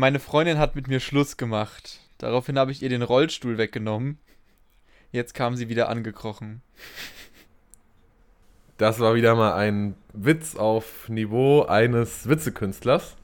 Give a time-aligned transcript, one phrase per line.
[0.00, 2.00] Meine Freundin hat mit mir Schluss gemacht.
[2.16, 4.16] Daraufhin habe ich ihr den Rollstuhl weggenommen.
[5.12, 6.62] Jetzt kam sie wieder angekrochen.
[8.78, 13.14] Das war wieder mal ein Witz auf Niveau eines Witzekünstlers.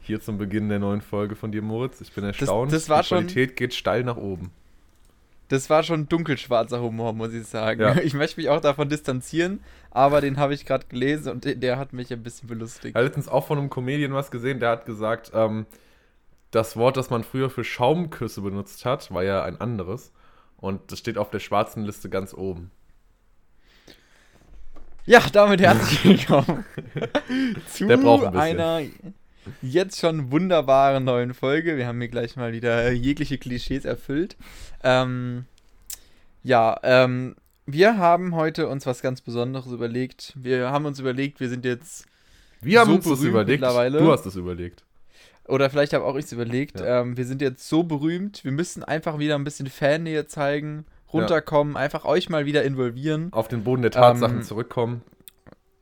[0.00, 2.00] Hier zum Beginn der neuen Folge von dir, Moritz.
[2.00, 2.72] Ich bin erstaunt.
[2.72, 4.50] das war Die Qualität geht steil nach oben.
[5.46, 7.80] Das war schon dunkelschwarzer Humor, muss ich sagen.
[7.80, 7.96] Ja.
[7.98, 9.60] Ich möchte mich auch davon distanzieren,
[9.92, 12.86] aber den habe ich gerade gelesen und der- der hat mich ein bisschen belustigt.
[12.86, 15.64] Ich habe letztens auch von einem Comedian was gesehen, der hat gesagt, ähm,
[16.50, 20.12] das Wort, das man früher für Schaumküsse benutzt hat, war ja ein anderes.
[20.56, 22.70] Und das steht auf der schwarzen Liste ganz oben.
[25.06, 26.64] Ja, damit herzlich willkommen
[27.72, 28.82] zu ein einer
[29.62, 31.76] jetzt schon wunderbaren neuen Folge.
[31.76, 34.36] Wir haben hier gleich mal wieder jegliche Klischees erfüllt.
[34.82, 35.46] Ähm,
[36.42, 40.34] ja, ähm, wir haben heute uns was ganz Besonderes überlegt.
[40.36, 42.06] Wir haben uns überlegt, wir sind jetzt,
[42.60, 43.62] Wir haben So uns das überlegt.
[43.62, 44.84] Du hast es überlegt.
[45.48, 47.00] Oder vielleicht habe auch ich es überlegt, Ja.
[47.02, 51.76] ähm, wir sind jetzt so berühmt, wir müssen einfach wieder ein bisschen Fannähe zeigen, runterkommen,
[51.76, 53.28] einfach euch mal wieder involvieren.
[53.32, 55.02] Auf den Boden der Tatsachen Ähm, zurückkommen.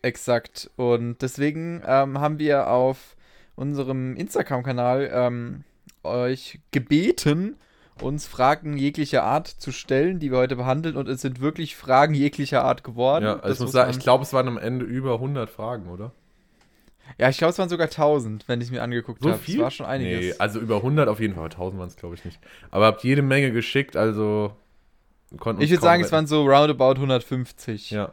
[0.02, 0.70] Exakt.
[0.76, 3.16] Und deswegen ähm, haben wir auf
[3.56, 5.64] unserem Instagram-Kanal ähm,
[6.04, 7.56] euch gebeten,
[8.00, 10.96] uns Fragen jeglicher Art zu stellen, die wir heute behandeln.
[10.96, 13.24] Und es sind wirklich Fragen jeglicher Art geworden.
[13.24, 16.12] Ja, also ich muss sagen, ich glaube, es waren am Ende über 100 Fragen, oder?
[17.18, 19.38] Ja, ich glaube, es waren sogar 1000, wenn ich mir angeguckt habe.
[19.46, 20.20] Es war schon einiges.
[20.20, 21.44] Nee, also über 100 auf jeden Fall.
[21.44, 22.38] 1000 waren es, glaube ich, nicht.
[22.70, 24.52] Aber habt jede Menge geschickt, also
[25.38, 26.16] konnten ich würde sagen, es retten.
[26.16, 27.90] waren so roundabout 150.
[27.90, 28.12] Ja.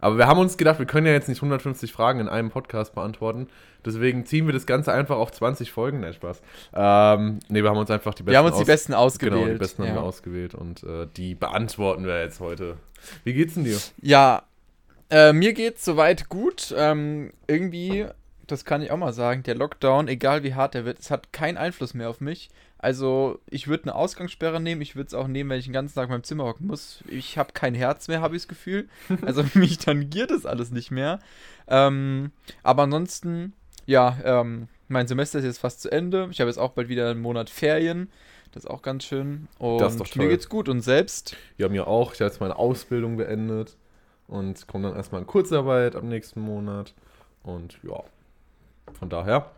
[0.00, 2.94] Aber wir haben uns gedacht, wir können ja jetzt nicht 150 Fragen in einem Podcast
[2.94, 3.48] beantworten.
[3.84, 6.00] Deswegen ziehen wir das Ganze einfach auf 20 Folgen.
[6.00, 6.40] Nein, Spaß.
[6.72, 9.34] Ähm, nee, wir haben uns einfach die besten Wir haben uns die besten ausgewählt.
[9.34, 9.94] Genau, die besten haben ja.
[9.96, 12.78] wir ausgewählt und äh, die beantworten wir jetzt heute.
[13.24, 13.78] Wie geht's denn dir?
[14.00, 14.44] Ja,
[15.10, 16.74] äh, mir geht's soweit gut.
[16.76, 18.06] Ähm, irgendwie,
[18.46, 21.32] das kann ich auch mal sagen, der Lockdown, egal wie hart der wird, es hat
[21.32, 22.50] keinen Einfluss mehr auf mich.
[22.78, 25.94] Also, ich würde eine Ausgangssperre nehmen, ich würde es auch nehmen, wenn ich den ganzen
[25.94, 27.02] Tag in meinem Zimmer hocken muss.
[27.08, 28.88] Ich habe kein Herz mehr, habe ich das Gefühl.
[29.22, 31.20] Also, mich tangiert das alles nicht mehr.
[31.66, 32.32] Ähm,
[32.62, 33.54] aber ansonsten,
[33.86, 36.28] ja, ähm, mein Semester ist jetzt fast zu Ende.
[36.30, 38.10] Ich habe jetzt auch bald wieder einen Monat Ferien.
[38.52, 39.48] Das ist auch ganz schön.
[39.58, 40.24] Und Das ist doch toll.
[40.24, 40.68] mir geht's gut.
[40.68, 41.36] Und selbst?
[41.56, 43.76] Wir haben ja auch, ich habe jetzt meine Ausbildung beendet
[44.28, 46.94] und komme dann erstmal in Kurzarbeit am nächsten Monat.
[47.42, 48.04] Und ja,
[48.96, 49.50] von daher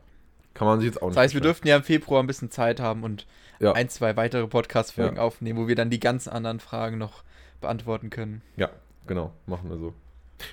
[0.55, 2.51] kann man sich jetzt auch nicht Das heißt, wir dürften ja im Februar ein bisschen
[2.51, 3.27] Zeit haben und
[3.59, 3.73] Ja.
[3.73, 5.23] ein, zwei weitere Podcast-Folgen Ja.
[5.23, 7.23] aufnehmen, wo wir dann die ganzen anderen Fragen noch
[7.61, 8.43] beantworten können.
[8.57, 8.71] Ja,
[9.07, 9.95] genau, machen wir so.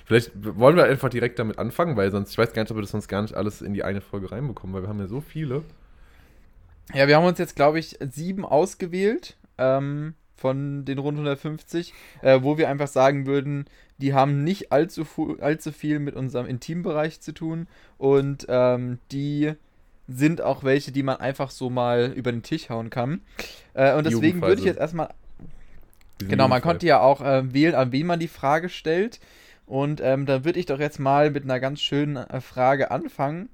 [0.06, 2.82] Vielleicht wollen wir einfach direkt damit anfangen, weil sonst, ich weiß gar nicht, ob wir
[2.82, 5.20] das sonst gar nicht alles in die eine Folge reinbekommen, weil wir haben ja so
[5.20, 5.62] viele.
[6.94, 12.40] Ja, wir haben uns jetzt, glaube ich, sieben ausgewählt ähm, von den rund 150, äh,
[12.42, 13.66] wo wir einfach sagen würden,
[13.98, 15.06] die haben nicht allzu,
[15.40, 17.68] allzu viel mit unserem Intimbereich zu tun
[17.98, 19.52] und ähm, die
[20.06, 23.22] sind auch welche, die man einfach so mal über den Tisch hauen kann.
[23.72, 25.08] Äh, und deswegen würde ich jetzt erstmal
[26.18, 29.20] Genau, man konnte ja auch äh, wählen, an wen man die Frage stellt.
[29.66, 33.48] Und ähm, dann würde ich doch jetzt mal mit einer ganz schönen äh, Frage anfangen.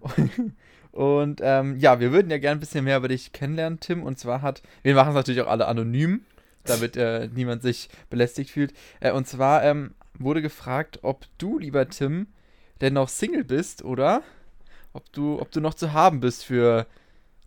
[0.92, 4.02] Und ähm, ja, wir würden ja gerne ein bisschen mehr über dich kennenlernen, Tim.
[4.02, 6.22] Und zwar hat, wir machen es natürlich auch alle anonym,
[6.66, 8.72] damit äh, niemand sich belästigt fühlt.
[9.00, 12.28] Äh, und zwar ähm, wurde gefragt, ob du, lieber Tim,
[12.80, 14.22] denn noch Single bist oder
[14.92, 16.86] ob du, ob du noch zu haben bist für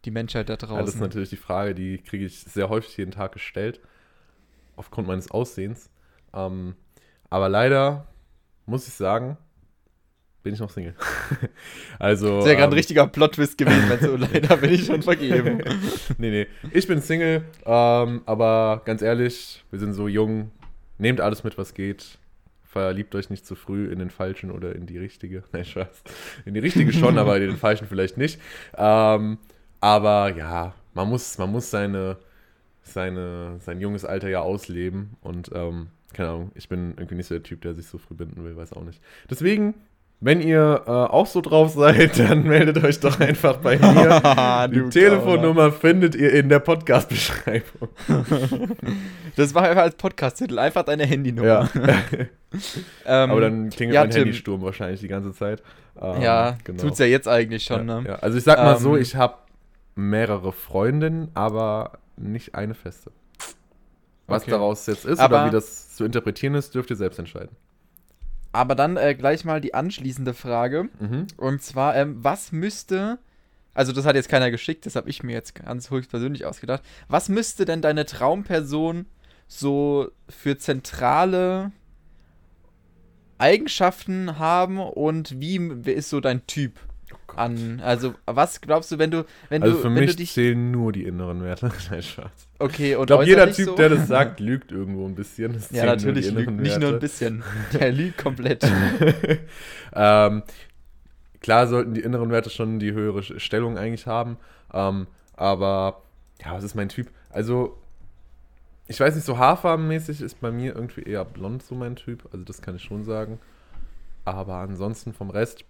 [0.06, 1.01] die Menschheit da Ja, das ist draußen.
[1.01, 3.79] natürlich die Frage, die kriege ich sehr häufig jeden Tag gestellt,
[4.75, 5.89] aufgrund meines Aussehens.
[6.33, 6.75] Ähm,
[7.29, 8.07] aber leider
[8.66, 9.38] muss ich sagen,
[10.44, 10.94] bin ich noch Single.
[12.00, 12.38] also.
[12.38, 15.02] das ist ja gerade ein ähm, richtiger Plot-Twist gewesen, wenn so leider bin ich schon
[15.02, 15.62] vergeben.
[16.18, 16.48] nee, nee.
[16.72, 20.52] Ich bin Single, ähm, aber ganz ehrlich, wir sind so jung.
[21.00, 22.18] Nehmt alles mit, was geht.
[22.64, 25.44] Verliebt euch nicht zu früh in den falschen oder in die richtige.
[25.52, 26.03] Nein, Spaß.
[26.46, 28.40] In die richtige schon, aber in den falschen vielleicht nicht.
[28.75, 29.38] Ähm,
[29.80, 32.18] aber ja, man muss, man muss seine,
[32.84, 35.18] seine, sein junges Alter ja ausleben.
[35.22, 38.16] Und ähm, keine Ahnung, ich bin irgendwie nicht so der Typ, der sich so früh
[38.16, 39.02] binden will, weiß auch nicht.
[39.30, 39.75] Deswegen,
[40.19, 44.67] wenn ihr äh, auch so drauf seid, dann meldet euch doch einfach bei mir.
[44.73, 47.89] Die Telefonnummer findet ihr in der Podcast-Beschreibung.
[49.36, 51.69] Das war einfach als Podcast-Titel, einfach deine Handynummer.
[51.75, 51.88] Ja.
[53.06, 54.24] Ähm, Aber dann klingelt ja, mein Tim.
[54.24, 55.62] Handysturm wahrscheinlich die ganze Zeit.
[56.01, 56.81] Ähm, ja, genau.
[56.81, 58.07] tut's ja jetzt eigentlich schon, ja, ne?
[58.07, 58.15] ja.
[58.15, 59.36] Also ich sag mal so, Ähm, ich habe
[59.94, 63.12] mehrere Freundinnen, aber nicht eine feste.
[64.25, 64.51] Was Okay.
[64.51, 67.56] daraus jetzt ist Aber- oder wie das zu interpretieren ist, dürft ihr selbst entscheiden.
[68.57, 70.89] Aber dann äh, gleich mal die anschließende Frage.
[71.00, 71.27] Mhm.
[71.38, 73.19] Und zwar, ähm, was müsste,
[73.75, 76.81] also das hat jetzt keiner geschickt, das habe ich mir jetzt ganz höchstpersönlich ausgedacht.
[77.07, 79.06] Was müsste denn deine Traumperson
[79.48, 81.71] so für zentrale
[83.38, 85.57] Eigenschaften haben und wie
[85.92, 86.80] ist so dein Typ?
[87.13, 90.18] Oh an, also was glaubst du, wenn du, wenn also du, für wenn mich du
[90.18, 91.71] dich, zählen nur die inneren Werte.
[91.92, 92.31] Nein, Spaß.
[92.59, 93.75] okay, und Ich glaube, jeder Typ, so?
[93.75, 95.56] der das sagt, lügt irgendwo ein bisschen.
[95.56, 97.00] Es ja, natürlich lügt, inneren nicht nur ein Werte.
[97.00, 97.44] bisschen,
[97.74, 98.63] der lügt komplett.
[99.94, 100.44] ähm,
[101.42, 104.38] klar sollten die inneren Werte schon die höhere Stellung eigentlich haben.
[104.74, 106.01] Ähm, aber,
[106.44, 107.09] ja, was ist mein Typ?
[107.30, 107.77] Also,
[108.88, 112.25] ich weiß nicht, so haarfarbenmäßig ist bei mir irgendwie eher blond so mein Typ.
[112.31, 113.39] Also, das kann ich schon sagen.
[114.25, 115.63] Aber ansonsten vom Rest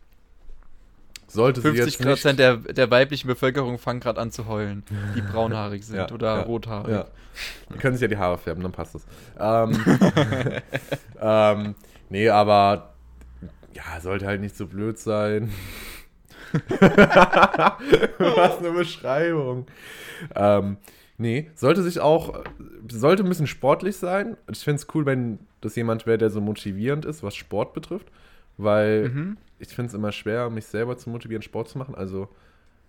[1.28, 2.10] sollte sie 50 jetzt nicht...
[2.10, 4.84] Prozent der, der weiblichen Bevölkerung fangen gerade an zu heulen,
[5.16, 6.92] die braunhaarig sind Ja, oder ja, rothaarig.
[6.92, 7.06] Ja.
[7.74, 9.06] Die können sich ja die Haare färben, dann passt das.
[9.40, 9.80] Ähm,
[11.22, 11.76] ähm,
[12.10, 12.94] nee, aber
[13.74, 15.52] ja, sollte halt nicht so blöd sein.
[16.80, 19.68] Was eine Beschreibung.
[20.36, 20.78] Ähm,
[21.18, 22.44] nee, sollte sich auch,
[22.92, 24.38] sollte ein bisschen sportlich sein.
[24.52, 28.08] Ich finde es cool, wenn das jemand wäre, der so motivierend ist, was Sport betrifft,
[28.58, 29.38] weil Mhm.
[29.60, 31.96] Ich finde es immer schwer, mich selber zu motivieren, Sport zu machen.
[31.96, 32.30] Also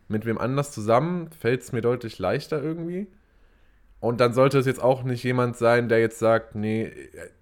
[0.09, 3.07] mit wem anders zusammen fällt es mir deutlich leichter irgendwie.
[4.01, 6.93] Und dann sollte es jetzt auch nicht jemand sein, der jetzt sagt, nee,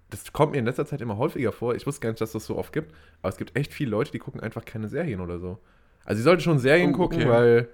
[0.09, 1.75] das kommt mir in letzter Zeit immer häufiger vor.
[1.75, 2.93] Ich wusste gar nicht, dass das so oft gibt.
[3.21, 5.59] Aber es gibt echt viele Leute, die gucken einfach keine Serien oder so.
[6.03, 7.29] Also sie sollten schon Serien Oh, gucken, okay.
[7.29, 7.69] weil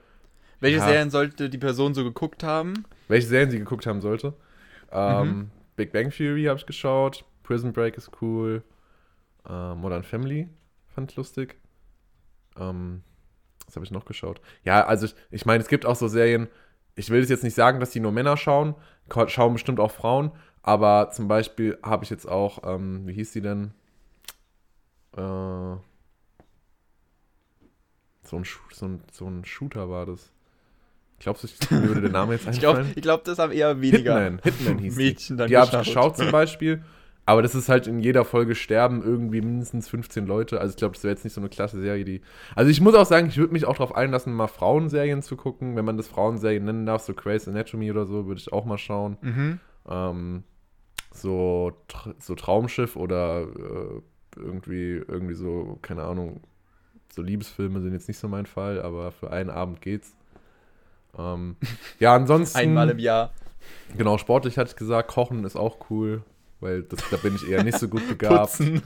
[0.59, 0.85] Welche Ja.
[0.85, 2.85] Serien sollte die Person so geguckt haben?
[3.07, 4.33] welche Serien sie geguckt haben sollte.
[4.91, 5.49] Ähm, Mhm.
[5.75, 7.25] Big Bang Theory habe ich geschaut.
[7.44, 8.63] Prison Break ist cool.
[9.47, 10.47] Äh, Modern Family
[10.94, 11.57] fand ich lustig.
[12.57, 13.04] Ähm,
[13.66, 14.42] was habe ich noch geschaut?
[14.63, 16.48] Ja, also ich, ich meine, es gibt auch so Serien,
[16.95, 18.75] ich will es jetzt nicht sagen, dass die nur Männer schauen,
[19.28, 20.31] schauen bestimmt auch Frauen,
[20.62, 23.74] aber zum Beispiel habe ich jetzt auch, ähm, wie hieß die denn?
[25.16, 25.19] Äh,
[28.24, 30.31] so, ein, so, ein, so ein Shooter war das.
[31.19, 32.94] Glaubst du, mir würde der Name jetzt Ich glaube, einfallen?
[32.98, 35.40] ich glaub, das haben eher weniger Hitman, Hitman hieß Mädchen die.
[35.40, 36.84] dann Die habe ich geschaut zum Beispiel.
[37.25, 40.59] Aber das ist halt in jeder Folge sterben irgendwie mindestens 15 Leute.
[40.59, 42.21] Also ich glaube, das wäre jetzt nicht so eine klasse Serie, die.
[42.53, 45.77] Also ich muss auch sagen, ich würde mich auch darauf einlassen, mal Frauenserien zu gucken.
[45.77, 48.77] Wenn man das Frauenserien nennen darf, so Grey's Anatomy oder so, würde ich auch mal
[48.77, 49.17] schauen.
[49.21, 49.59] Mhm.
[49.87, 50.43] Ähm,
[51.13, 51.71] so,
[52.19, 54.01] so Traumschiff oder äh,
[54.35, 56.41] irgendwie, irgendwie so, keine Ahnung,
[57.13, 60.15] so Liebesfilme sind jetzt nicht so mein Fall, aber für einen Abend geht's.
[61.17, 61.55] Ähm,
[61.99, 62.57] ja, ansonsten.
[62.57, 63.31] Einmal im Jahr.
[63.97, 66.23] Genau, sportlich hatte ich gesagt, Kochen ist auch cool,
[66.63, 68.57] weil das, da bin ich eher nicht so gut begabt.
[68.57, 68.81] Putzen.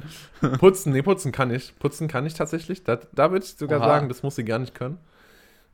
[0.59, 1.77] Putzen, nee, putzen kann ich.
[1.79, 2.83] Putzen kann ich tatsächlich.
[2.83, 3.87] Da, da würde ich sogar Oha.
[3.87, 4.97] sagen, das muss sie gar nicht können.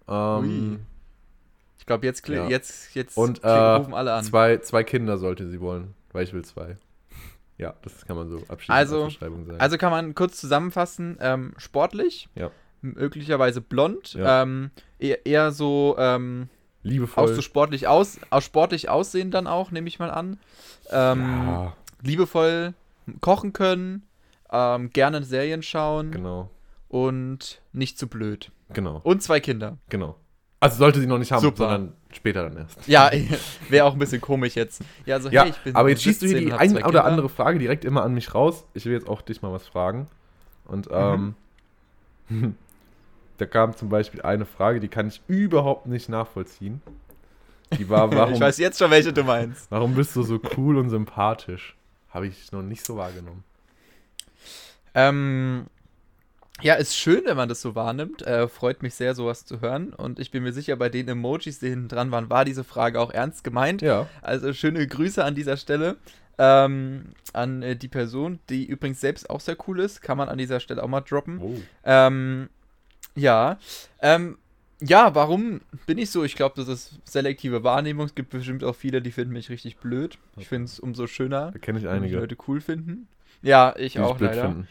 [0.08, 0.86] Ähm.
[1.80, 2.48] Ich glaube, jetzt, Ja.
[2.48, 4.24] jetzt, jetzt Und äh, rufen alle an.
[4.24, 6.78] zwei, zwei Kinder sollte sie wollen, weil ich will zwei.
[7.58, 9.60] Ja, das kann man so abschließend Also- als Beschreibung sagen.
[9.60, 12.52] Also kann man kurz zusammenfassen, ähm, sportlich, Ja.
[12.82, 14.44] möglicherweise blond, Ja.
[14.44, 17.36] ähm, eher, eher so ähm, auch Liebevoll.
[17.36, 20.38] so sportlich aus, aus sportlich aussehen dann auch, nehme ich mal an.
[20.90, 21.74] Ähm, ja,
[22.04, 22.74] Liebevoll
[23.22, 24.04] kochen können,
[24.52, 26.50] ähm, gerne Serien schauen genau.
[26.90, 28.52] und nicht zu blöd.
[28.74, 29.78] Genau, Und zwei Kinder.
[29.90, 30.16] genau.
[30.60, 31.70] Also sollte sie noch nicht haben, Super.
[31.70, 32.88] sondern später dann erst.
[32.88, 33.12] Ja,
[33.70, 34.82] wäre auch ein bisschen komisch jetzt.
[35.06, 36.62] Ja, also, Ja, hey, ich bin aber jetzt schießt du hier 17 die und hab
[36.62, 37.06] ein zwei oder Kinder.
[37.06, 38.64] andere Frage direkt immer an mich raus.
[38.74, 40.08] Ich will jetzt auch dich mal was fragen.
[40.66, 41.36] Und ähm,
[43.38, 46.82] da kam zum Beispiel eine Frage, die kann ich überhaupt nicht nachvollziehen.
[47.78, 49.70] Die war, warum, Ich weiß jetzt schon, welche du meinst.
[49.70, 51.76] warum bist du so cool und sympathisch?
[52.14, 53.44] Habe ich noch nicht so wahrgenommen.
[54.94, 55.66] Ähm,
[56.62, 58.22] ja, ist schön, wenn man das so wahrnimmt.
[58.22, 59.92] Äh, freut mich sehr, sowas zu hören.
[59.94, 63.00] Und ich bin mir sicher, bei den Emojis, die hinten dran waren, war diese Frage
[63.00, 63.82] auch ernst gemeint.
[63.82, 65.98] Ja, Also schöne Grüße an dieser Stelle
[66.38, 70.02] ähm, an äh, die Person, die übrigens selbst auch sehr cool ist.
[70.02, 71.40] Kann man an dieser Stelle auch mal droppen.
[71.42, 71.56] oh.
[71.84, 72.50] Ähm,
[73.16, 73.58] ja.
[74.02, 74.38] Ähm,
[74.86, 76.24] ja, warum bin ich so?
[76.24, 78.06] Ich glaube, das ist selektive Wahrnehmung.
[78.06, 80.18] Es gibt bestimmt auch viele, die finden mich richtig blöd.
[80.38, 83.08] Ich finde es umso schöner, da kenne ich einige, Leute cool finden.
[83.42, 84.66] Ja, ich die auch leider.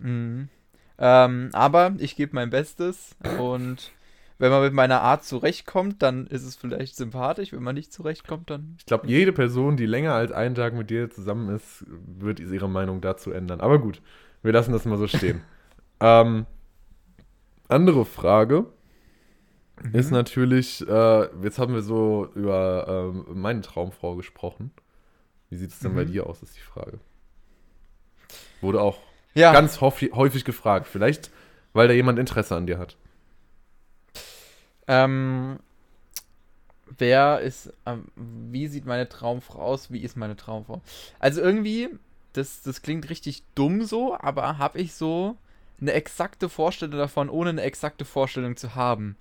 [0.00, 0.48] Mhm.
[0.98, 3.92] Ähm, aber ich gebe mein Bestes und
[4.38, 7.52] wenn man mit meiner Art zurechtkommt, dann ist es vielleicht sympathisch.
[7.52, 8.76] Wenn man nicht zurechtkommt, dann.
[8.78, 12.68] Ich glaube, jede Person, die länger als einen Tag mit dir zusammen ist, wird ihre
[12.68, 13.60] Meinung dazu ändern.
[13.60, 14.02] Aber gut,
[14.42, 15.42] wir lassen das mal so stehen.
[16.00, 16.46] ähm,
[17.68, 18.66] andere Frage
[19.92, 20.12] ist Mhm.
[20.12, 24.70] natürlich, äh, jetzt haben wir so über ähm, meine Traumfrau gesprochen.
[25.50, 26.12] Wie sieht es denn bei Mhm.
[26.12, 27.00] dir aus, ist die Frage.
[28.60, 28.98] Wurde auch
[29.34, 30.86] Ja, ganz häufig, häufig gefragt.
[30.86, 31.30] Vielleicht,
[31.72, 32.96] weil da jemand Interesse an dir hat.
[34.88, 35.58] ähm,
[36.98, 39.90] wer ist, ähm, wie sieht meine Traumfrau aus?
[39.90, 40.80] Wie ist meine Traumfrau?
[41.18, 41.88] Also irgendwie,
[42.32, 45.36] das, das klingt richtig dumm so, aber habe ich so
[45.80, 49.16] eine exakte Vorstellung davon, ohne eine exakte Vorstellung zu haben.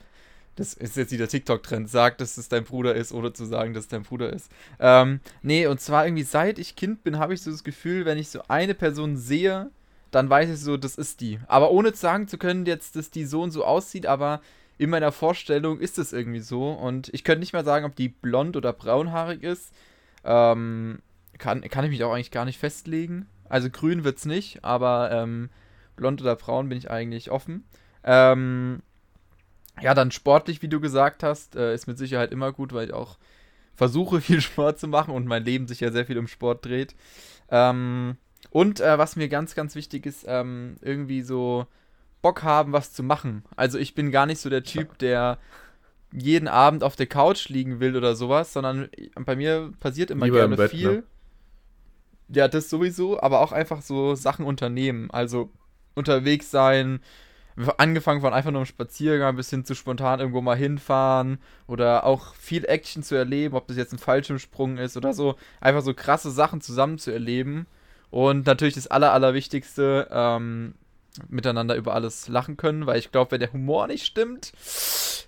[0.56, 1.90] Das ist jetzt wieder TikTok-Trend.
[1.90, 4.50] Sag, dass es dein Bruder ist, ohne zu sagen, dass es dein Bruder ist.
[4.80, 8.18] Ähm, nee, und zwar irgendwie seit ich Kind bin, habe ich so das Gefühl, wenn
[8.18, 9.70] ich so eine Person sehe,
[10.12, 11.40] dann weiß ich so, das ist die.
[11.48, 14.42] Aber ohne sagen zu können, jetzt, dass die so und so aussieht, aber
[14.78, 16.72] in meiner Vorstellung ist es irgendwie so.
[16.72, 19.74] Und ich könnte nicht mal sagen, ob die blond oder braunhaarig ist.
[20.24, 21.00] Ähm,
[21.38, 23.28] kann, kann ich mich auch eigentlich gar nicht festlegen.
[23.50, 25.50] Also grün wird es nicht, aber ähm,
[25.96, 27.66] blond oder braun bin ich eigentlich offen.
[28.04, 28.82] Ähm,
[29.82, 32.94] ja, dann sportlich, wie du gesagt hast, äh, ist mit Sicherheit immer gut, weil ich
[32.94, 33.18] auch
[33.76, 36.96] versuche, viel Sport zu machen und mein Leben sich ja sehr viel um Sport dreht.
[37.50, 38.18] Ähm,
[38.50, 41.68] und äh, was mir ganz, ganz wichtig ist, ähm, irgendwie so
[42.22, 43.44] Bock haben, was zu machen.
[43.56, 45.38] Also ich bin gar nicht so der Typ, der
[46.12, 48.90] jeden Abend auf der Couch liegen will oder sowas, sondern
[49.26, 50.92] bei mir passiert immer Lieber gerne Bett, viel.
[50.92, 51.04] Ne?
[52.30, 55.12] Ja, das sowieso, aber auch einfach so Sachen unternehmen.
[55.12, 55.52] Also
[55.94, 57.00] unterwegs sein,
[57.78, 62.36] angefangen von einfach nur einem Spaziergang bis hin zu spontan irgendwo mal hinfahren oder auch
[62.36, 66.32] viel Action zu erleben, ob das jetzt ein Fallschirmsprung ist oder so, einfach so krasse
[66.32, 67.66] Sachen zusammen zu erleben.
[68.12, 70.76] Und natürlich das Aller, Allerwichtigste, ähm,
[71.30, 74.52] miteinander über alles lachen können, weil ich glaube, wenn der Humor nicht stimmt,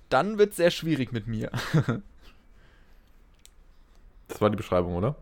[0.09, 1.49] dann wird es sehr schwierig mit mir.
[4.27, 5.15] das war die Beschreibung, oder?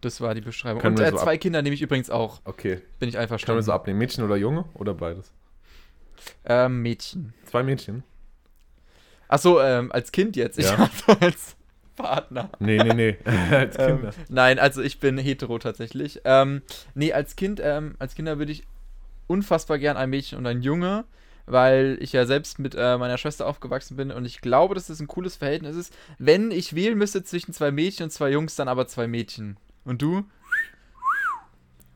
[0.00, 0.80] Das war die Beschreibung.
[0.80, 2.40] Können Und äh, so zwei Kinder nehme ich übrigens auch.
[2.44, 2.80] Okay.
[2.98, 3.98] Bin ich einfach Können wir so abnehmen?
[3.98, 5.32] Mädchen oder Junge oder beides?
[6.44, 7.34] Ähm, Mädchen.
[7.44, 8.02] Zwei Mädchen?
[9.28, 10.58] Achso, ähm, als Kind jetzt.
[10.58, 10.90] Ich ja.
[11.20, 11.56] als
[11.96, 12.50] Partner.
[12.58, 13.18] Nee, nee, nee.
[13.50, 14.08] als Kinder.
[14.08, 16.20] Ähm, nein, also ich bin hetero tatsächlich.
[16.24, 16.62] Ähm,
[16.94, 18.64] nee, als Kind, ähm, als Kinder würde ich
[19.26, 21.04] unfassbar gern ein Mädchen und ein Junge,
[21.46, 25.00] weil ich ja selbst mit äh, meiner Schwester aufgewachsen bin und ich glaube, dass das
[25.00, 25.96] ein cooles Verhältnis ist.
[26.18, 29.56] Wenn ich wählen müsste zwischen zwei Mädchen und zwei Jungs, dann aber zwei Mädchen.
[29.84, 30.24] Und du?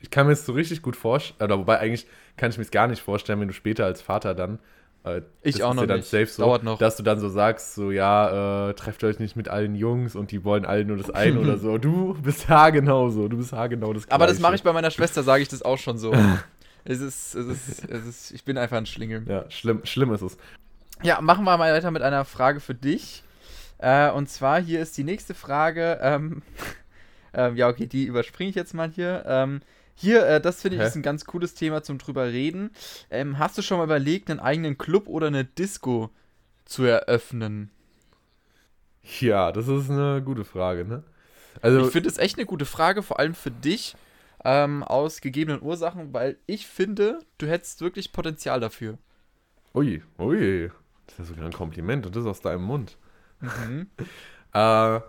[0.00, 2.88] Ich kann mir das so richtig gut vorstellen, oder wobei eigentlich kann ich mir gar
[2.88, 4.59] nicht vorstellen, wenn du später als Vater dann
[5.05, 6.09] äh, ich auch noch dann nicht.
[6.09, 6.79] Safe so, Dauert noch.
[6.79, 10.31] Dass du dann so sagst, so ja, äh, trefft euch nicht mit allen Jungs und
[10.31, 11.79] die wollen alle nur das eine oder so.
[11.85, 14.14] Du bist haargenau so, du bist haargenau das Gleiche.
[14.14, 16.12] Aber das mache ich bei meiner Schwester, sage ich das auch schon so.
[16.85, 19.25] es ist, es ist, es ist, ich bin einfach ein Schlingel.
[19.29, 20.38] Ja, schlimm, schlimm ist es.
[21.03, 23.23] Ja, machen wir mal weiter mit einer Frage für dich.
[23.79, 25.99] Äh, und zwar hier ist die nächste Frage.
[26.00, 26.43] Ähm,
[27.35, 29.25] ähm, ja, okay, die überspringe ich jetzt mal hier.
[29.26, 29.61] Ähm,
[29.94, 30.88] hier, äh, das finde ich Hä?
[30.88, 32.70] ist ein ganz cooles Thema zum drüber reden.
[33.10, 36.10] Ähm, hast du schon mal überlegt, einen eigenen Club oder eine Disco
[36.64, 37.70] zu eröffnen?
[39.20, 41.04] Ja, das ist eine gute Frage, ne?
[41.60, 43.94] Also, ich finde es echt eine gute Frage, vor allem für dich,
[44.44, 48.98] ähm, aus gegebenen Ursachen, weil ich finde, du hättest wirklich Potenzial dafür.
[49.74, 50.70] Ui, ui.
[51.06, 52.96] Das ist ja sogar ein Kompliment und das aus deinem Mund.
[53.40, 53.88] Mhm.
[54.52, 55.00] äh,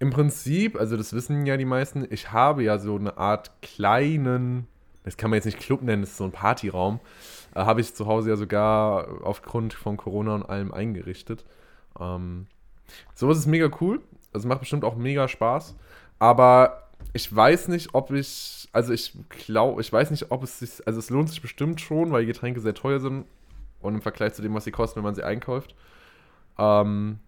[0.00, 4.66] Im Prinzip, also das wissen ja die meisten, ich habe ja so eine Art kleinen,
[5.04, 7.00] das kann man jetzt nicht Club nennen, das ist so ein Partyraum,
[7.54, 11.44] äh, habe ich zu Hause ja sogar aufgrund von Corona und allem eingerichtet.
[12.00, 12.46] Ähm,
[13.14, 14.00] sowas ist mega cool.
[14.32, 15.76] Also macht bestimmt auch mega Spaß.
[16.18, 20.86] Aber ich weiß nicht, ob ich, also ich glaube, ich weiß nicht, ob es sich,
[20.86, 23.26] also es lohnt sich bestimmt schon, weil Getränke sehr teuer sind
[23.80, 25.74] und im Vergleich zu dem, was sie kosten, wenn man sie einkauft.
[26.58, 27.18] Ähm,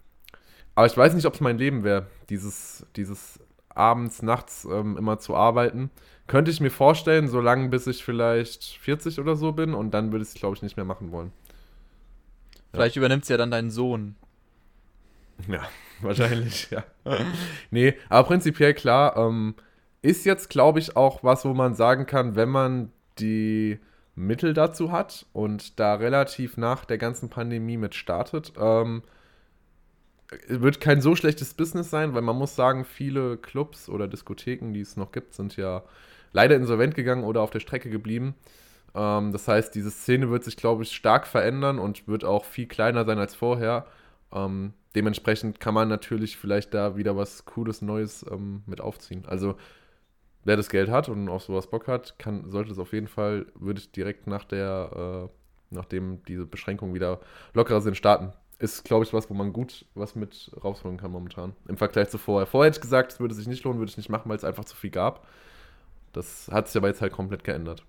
[0.75, 5.19] aber ich weiß nicht, ob es mein Leben wäre, dieses, dieses abends, nachts ähm, immer
[5.19, 5.91] zu arbeiten.
[6.26, 10.12] Könnte ich mir vorstellen, so lange bis ich vielleicht 40 oder so bin und dann
[10.12, 11.33] würde ich es, glaube ich, nicht mehr machen wollen.
[12.73, 13.00] Vielleicht ja.
[13.00, 14.17] übernimmt es ja dann deinen Sohn.
[15.49, 15.62] Ja,
[16.00, 16.85] wahrscheinlich, ja.
[17.71, 19.55] nee, aber prinzipiell klar, ähm,
[20.00, 23.79] ist jetzt, glaube ich, auch was, wo man sagen kann, wenn man die
[24.14, 29.02] Mittel dazu hat und da relativ nach der ganzen Pandemie mit startet, ähm,
[30.48, 34.80] wird kein so schlechtes Business sein, weil man muss sagen, viele Clubs oder Diskotheken, die
[34.80, 35.82] es noch gibt, sind ja
[36.32, 38.34] leider insolvent gegangen oder auf der Strecke geblieben.
[38.94, 42.66] Ähm, das heißt, diese Szene wird sich, glaube ich, stark verändern und wird auch viel
[42.66, 43.86] kleiner sein als vorher.
[44.32, 49.24] Ähm, dementsprechend kann man natürlich vielleicht da wieder was Cooles, Neues ähm, mit aufziehen.
[49.26, 49.56] Also
[50.44, 53.46] wer das Geld hat und auf sowas Bock hat, kann, sollte es auf jeden Fall,
[53.54, 57.20] würde ich direkt nach der, äh, nachdem diese Beschränkungen wieder
[57.54, 58.32] lockerer sind, starten.
[58.62, 61.52] Ist, glaube ich, was, wo man gut was mit rausholen kann momentan.
[61.66, 62.47] Im Vergleich zu vorher.
[62.47, 64.45] Vorher hätte ich gesagt, es würde sich nicht lohnen, würde ich nicht machen, weil es
[64.45, 65.26] einfach zu viel gab.
[66.12, 67.85] Das hat sich aber jetzt halt komplett geändert.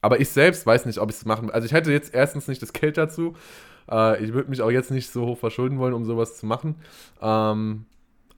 [0.00, 1.54] Aber ich selbst weiß nicht, ob ich es machen will.
[1.54, 3.34] Also ich hätte jetzt erstens nicht das Geld dazu.
[3.90, 6.76] Äh, ich würde mich auch jetzt nicht so hoch verschulden wollen, um sowas zu machen.
[7.20, 7.86] Ähm,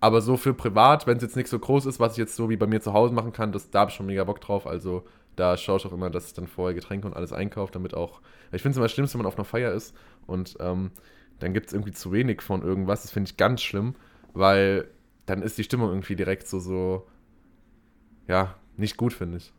[0.00, 2.48] aber so für privat, wenn es jetzt nicht so groß ist, was ich jetzt so
[2.48, 4.66] wie bei mir zu Hause machen kann, das, da habe ich schon mega Bock drauf.
[4.66, 5.04] Also
[5.36, 8.20] da schaue ich auch immer, dass ich dann vorher Getränke und alles einkaufe, damit auch.
[8.52, 9.94] Ich finde es immer schlimm, wenn man auf einer Feier ist
[10.26, 10.90] und ähm,
[11.38, 13.02] dann gibt es irgendwie zu wenig von irgendwas.
[13.02, 13.94] Das finde ich ganz schlimm,
[14.32, 14.88] weil
[15.26, 17.06] dann ist die Stimmung irgendwie direkt so, so,
[18.28, 19.52] ja, nicht gut, finde ich.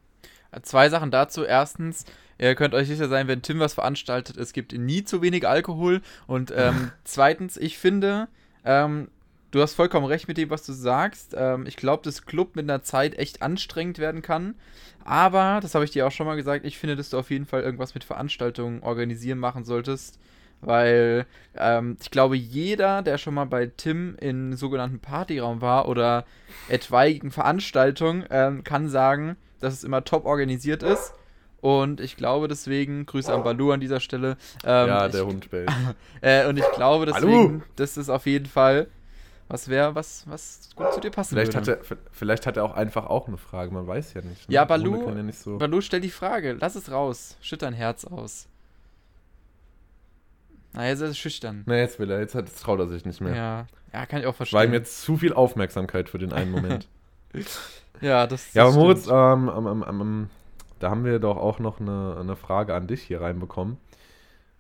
[0.64, 1.44] Zwei Sachen dazu.
[1.44, 2.06] Erstens,
[2.38, 6.02] ihr könnt euch sicher sein, wenn Tim was veranstaltet, es gibt nie zu wenig Alkohol.
[6.28, 8.28] Und ähm, zweitens, ich finde,
[8.66, 9.10] ähm,
[9.52, 11.36] du hast vollkommen recht mit dem, was du sagst.
[11.38, 14.56] Ähm, ich glaube, dass Club mit einer Zeit echt anstrengend werden kann.
[15.04, 17.46] Aber, das habe ich dir auch schon mal gesagt, ich finde, dass du auf jeden
[17.46, 20.20] Fall irgendwas mit Veranstaltungen organisieren machen solltest.
[20.62, 21.26] Weil
[21.58, 26.26] ähm, ich glaube, jeder, der schon mal bei Tim in sogenannten Partyraum war oder
[26.70, 31.14] etwaigen Veranstaltungen, ähm, kann sagen, dass es immer top organisiert ist.
[31.62, 34.38] Und ich glaube deswegen, Grüße an Balu an dieser Stelle.
[34.64, 35.72] Ähm, ja, der ich, Hund bellt.
[36.22, 38.88] äh, und ich glaube deswegen, dass es auf jeden Fall
[39.52, 41.72] was wäre, was, was gut zu dir passen vielleicht würde.
[41.72, 44.48] Hat er, vielleicht hat er auch einfach auch eine Frage, man weiß ja nicht.
[44.48, 44.56] Ne?
[44.56, 48.48] Ja, Balu, ja so Balu, stell die Frage, lass es raus, schütt dein Herz aus.
[50.74, 51.64] Na, jetzt ist er schüchtern.
[51.66, 53.36] Na, jetzt will er, jetzt, hat, jetzt traut er sich nicht mehr.
[53.36, 54.58] Ja, ja kann ich auch verstehen.
[54.58, 56.88] War ihm jetzt zu viel Aufmerksamkeit für den einen Moment.
[58.02, 60.30] ja, das, das Ja, aber Moritz, ähm, ähm, ähm,
[60.80, 63.78] da haben wir doch auch noch eine, eine Frage an dich hier reinbekommen.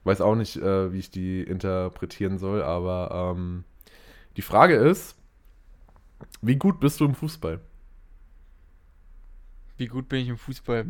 [0.03, 3.63] Weiß auch nicht, äh, wie ich die interpretieren soll, aber ähm,
[4.38, 5.15] die Frage ist,
[6.41, 7.59] wie gut bist du im Fußball?
[9.77, 10.85] Wie gut bin ich im Fußball?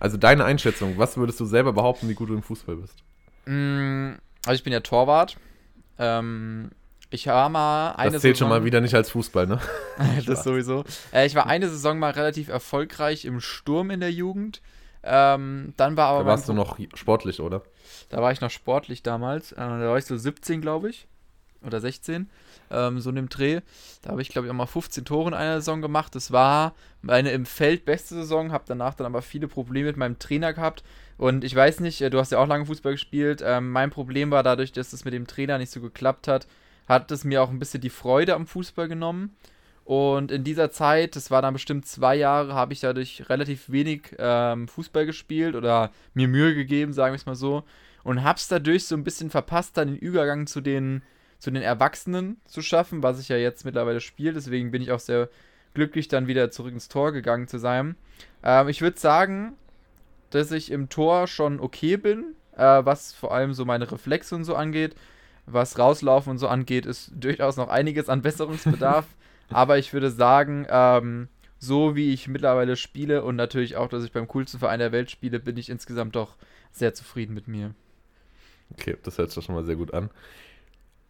[0.00, 2.96] Also deine Einschätzung, was würdest du selber behaupten, wie gut du im Fußball bist?
[3.46, 5.36] Mm, also ich bin ja Torwart.
[5.98, 6.70] Ähm,
[7.10, 9.60] ich war mal eine Das zählt Saison, schon mal wieder nicht als Fußball, ne?
[10.26, 10.84] das sowieso.
[11.12, 14.62] Äh, ich war eine Saison mal relativ erfolgreich im Sturm in der Jugend.
[15.04, 16.20] Ähm, dann war aber.
[16.20, 17.62] Da warst du noch sportlich, oder?
[18.08, 19.52] Da war ich noch sportlich damals.
[19.52, 21.06] Äh, da war ich so 17, glaube ich
[21.66, 22.28] oder 16,
[22.70, 23.60] ähm, so in dem Dreh.
[24.02, 26.14] Da habe ich, glaube ich, auch mal 15 Tore in einer Saison gemacht.
[26.14, 30.18] Das war meine im Feld beste Saison, habe danach dann aber viele Probleme mit meinem
[30.18, 30.82] Trainer gehabt.
[31.18, 33.42] Und ich weiß nicht, äh, du hast ja auch lange Fußball gespielt.
[33.44, 36.46] Ähm, mein Problem war dadurch, dass es mit dem Trainer nicht so geklappt hat,
[36.88, 39.36] hat es mir auch ein bisschen die Freude am Fußball genommen.
[39.84, 44.14] Und in dieser Zeit, das war dann bestimmt zwei Jahre, habe ich dadurch relativ wenig
[44.18, 47.64] ähm, Fußball gespielt oder mir Mühe gegeben, sagen wir es mal so.
[48.04, 51.02] Und habe es dadurch so ein bisschen verpasst, dann den Übergang zu den
[51.42, 54.32] zu den Erwachsenen zu schaffen, was ich ja jetzt mittlerweile spiele.
[54.32, 55.28] Deswegen bin ich auch sehr
[55.74, 57.96] glücklich, dann wieder zurück ins Tor gegangen zu sein.
[58.44, 59.54] Ähm, ich würde sagen,
[60.30, 64.44] dass ich im Tor schon okay bin, äh, was vor allem so meine Reflexe und
[64.44, 64.94] so angeht.
[65.44, 69.06] Was rauslaufen und so angeht, ist durchaus noch einiges an Besserungsbedarf.
[69.50, 71.26] Aber ich würde sagen, ähm,
[71.58, 75.10] so wie ich mittlerweile spiele und natürlich auch, dass ich beim coolsten Verein der Welt
[75.10, 76.36] spiele, bin ich insgesamt doch
[76.70, 77.74] sehr zufrieden mit mir.
[78.70, 80.08] Okay, das hört sich schon mal sehr gut an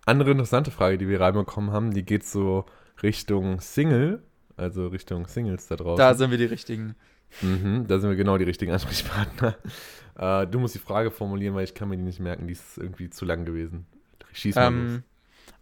[0.04, 2.64] andere interessante Frage, die wir reinbekommen haben, die geht so
[3.02, 4.22] Richtung Single,
[4.56, 5.98] also Richtung Singles da draußen.
[5.98, 6.94] Da sind wir die richtigen.
[7.40, 9.56] Mhm, da sind wir genau die richtigen Ansprechpartner.
[10.14, 12.76] Äh, du musst die Frage formulieren, weil ich kann mir die nicht merken, die ist
[12.76, 13.86] irgendwie zu lang gewesen.
[14.32, 15.02] Schieß mal ähm, los.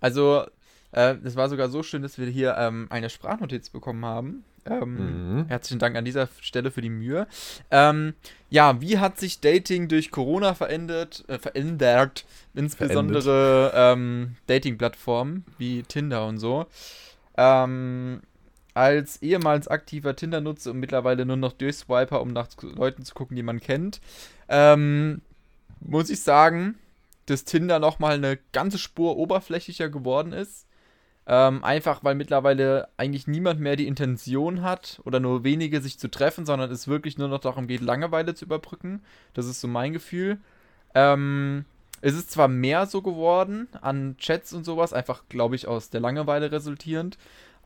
[0.00, 0.44] Also,
[0.90, 4.44] äh, es war sogar so schön, dass wir hier ähm, eine Sprachnotiz bekommen haben.
[4.66, 5.46] Ähm, mhm.
[5.48, 7.26] Herzlichen Dank an dieser Stelle für die Mühe.
[7.70, 8.14] Ähm,
[8.50, 11.24] ja, wie hat sich Dating durch Corona verändert?
[11.28, 16.66] Äh, verändert insbesondere ähm, Dating-Plattformen wie Tinder und so.
[17.36, 18.20] Ähm,
[18.74, 23.42] als ehemals aktiver Tinder-Nutzer und mittlerweile nur noch Durchswiper, um nach Leuten zu gucken, die
[23.42, 24.00] man kennt,
[24.48, 25.22] ähm,
[25.80, 26.78] muss ich sagen,
[27.26, 30.66] dass Tinder nochmal eine ganze Spur oberflächlicher geworden ist.
[31.32, 36.10] Ähm, einfach weil mittlerweile eigentlich niemand mehr die Intention hat oder nur wenige sich zu
[36.10, 39.00] treffen, sondern es wirklich nur noch darum geht, Langeweile zu überbrücken.
[39.32, 40.38] Das ist so mein Gefühl.
[40.92, 41.66] Ähm,
[42.00, 46.00] es ist zwar mehr so geworden an Chats und sowas, einfach glaube ich aus der
[46.00, 47.16] Langeweile resultierend,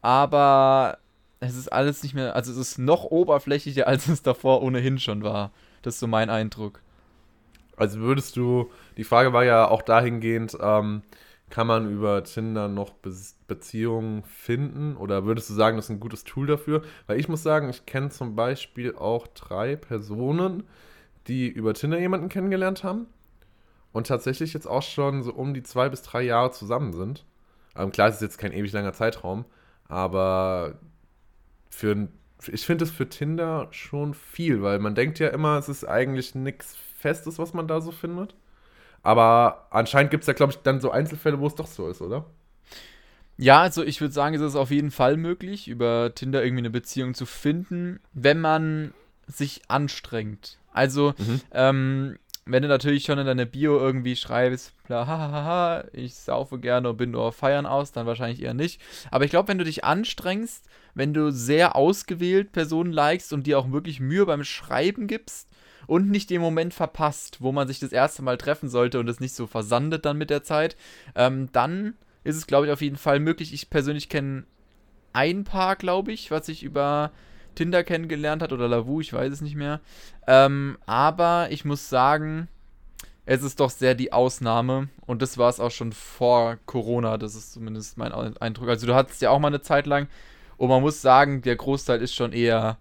[0.03, 0.99] aber
[1.41, 5.23] es ist alles nicht mehr, also es ist noch oberflächlicher, als es davor ohnehin schon
[5.23, 5.53] war.
[5.81, 6.83] Das ist so mein Eindruck.
[7.79, 11.01] Also würdest du, die Frage war ja auch dahingehend, ähm,
[11.55, 13.15] kann man über Tinder noch Be
[13.47, 14.97] Beziehungen finden?
[14.97, 16.83] Oder würdest du sagen, das ist ein gutes Tool dafür?
[17.07, 20.65] Weil ich muss sagen, ich kenne zum Beispiel auch drei Personen,
[21.29, 23.07] die über Tinder jemanden kennengelernt haben
[23.93, 27.25] und tatsächlich jetzt auch schon so um die zwei bis drei Jahre zusammen sind.
[27.77, 29.45] Ähm, klar, es ist jetzt kein ewig langer Zeitraum,
[29.87, 30.81] aber
[31.71, 32.09] für
[32.49, 36.35] ich finde es für Tinder schon viel, weil man denkt ja immer, es ist eigentlich
[36.35, 38.35] nichts Festes, was man da so findet.
[39.05, 42.01] Aber anscheinend gibt es ja, glaube ich, dann so Einzelfälle, wo es doch so ist,
[42.01, 42.25] oder?
[43.37, 46.71] Ja, also ich würde sagen, es ist auf jeden Fall möglich, über Tinder irgendwie eine
[46.71, 48.95] Beziehung zu finden, wenn man
[49.27, 50.59] sich anstrengt.
[50.73, 51.41] Also, mhm.
[51.53, 56.91] ähm, wenn du natürlich schon in deiner Bio irgendwie schreibst, bla, hahaha, ich saufe gerne
[56.91, 58.81] und bin nur auf Feiern aus, dann wahrscheinlich eher nicht.
[59.11, 63.59] Aber ich glaube, wenn du dich anstrengst, wenn du sehr ausgewählt Personen likest und dir
[63.59, 65.49] auch wirklich Mühe beim Schreiben gibst,
[65.87, 69.21] und nicht den Moment verpasst, wo man sich das erste Mal treffen sollte und es
[69.21, 70.77] nicht so versandet dann mit der Zeit,
[71.15, 73.53] ähm, dann ist es, glaube ich, auf jeden Fall möglich.
[73.53, 74.45] Ich persönlich kenne
[75.13, 77.13] ein Paar, glaube ich, was sich über
[77.55, 79.81] Tinder kennengelernt hat oder Lavu, ich weiß es nicht mehr.
[80.27, 82.49] Ähm, aber ich muss sagen,
[83.27, 84.89] es ist doch sehr die Ausnahme.
[85.07, 87.17] Und das war es auch schon vor Corona.
[87.17, 88.69] Das ist zumindest mein Eindruck.
[88.69, 90.09] Also du hattest ja auch mal eine Zeit lang.
[90.57, 92.79] Und man muss sagen, der Großteil ist schon eher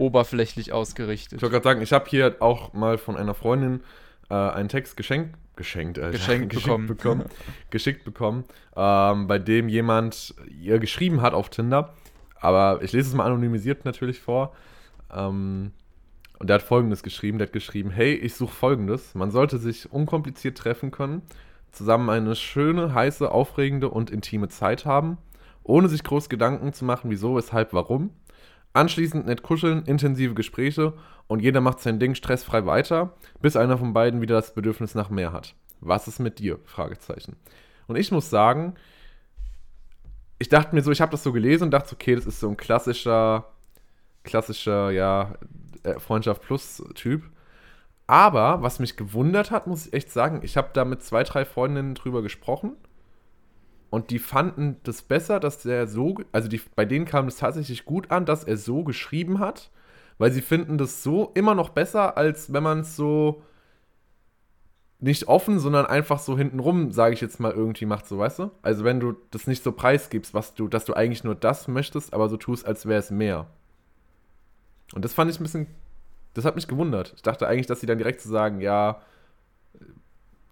[0.00, 1.34] oberflächlich ausgerichtet.
[1.38, 3.82] Ich wollte gerade sagen, ich habe hier auch mal von einer Freundin
[4.30, 7.24] äh, einen Text geschenkt, geschenkt, Alter, geschenkt bekommen, bekommen
[7.68, 11.94] geschickt bekommen, ähm, bei dem jemand ihr geschrieben hat auf Tinder.
[12.40, 14.54] Aber ich lese es mal anonymisiert natürlich vor.
[15.14, 15.72] Ähm,
[16.38, 19.14] und der hat folgendes geschrieben: Der hat geschrieben, hey, ich suche folgendes.
[19.14, 21.20] Man sollte sich unkompliziert treffen können,
[21.70, 25.18] zusammen eine schöne, heiße, aufregende und intime Zeit haben,
[25.62, 28.10] ohne sich groß Gedanken zu machen, wieso, weshalb, warum.
[28.72, 30.94] Anschließend nett kuscheln, intensive Gespräche
[31.26, 35.10] und jeder macht sein Ding stressfrei weiter, bis einer von beiden wieder das Bedürfnis nach
[35.10, 35.54] mehr hat.
[35.80, 36.58] Was ist mit dir?
[36.66, 37.36] Fragezeichen.
[37.88, 38.74] Und ich muss sagen,
[40.38, 42.48] ich dachte mir so, ich habe das so gelesen und dachte, okay, das ist so
[42.48, 43.46] ein klassischer,
[44.22, 45.34] klassischer, ja,
[45.82, 47.24] äh, Freundschaft Plus Typ.
[48.06, 51.44] Aber was mich gewundert hat, muss ich echt sagen, ich habe da mit zwei, drei
[51.44, 52.76] Freundinnen drüber gesprochen
[53.90, 57.84] und die fanden das besser, dass der so, also die, bei denen kam es tatsächlich
[57.84, 59.70] gut an, dass er so geschrieben hat,
[60.18, 63.42] weil sie finden das so immer noch besser, als wenn man es so
[65.00, 68.50] nicht offen, sondern einfach so hintenrum, sage ich jetzt mal, irgendwie macht, so weißt du?
[68.62, 72.12] Also wenn du das nicht so preisgibst, was du, dass du eigentlich nur das möchtest,
[72.12, 73.46] aber so tust, als wäre es mehr.
[74.94, 75.66] Und das fand ich ein bisschen,
[76.34, 77.14] das hat mich gewundert.
[77.16, 79.00] Ich dachte eigentlich, dass sie dann direkt zu so sagen, ja,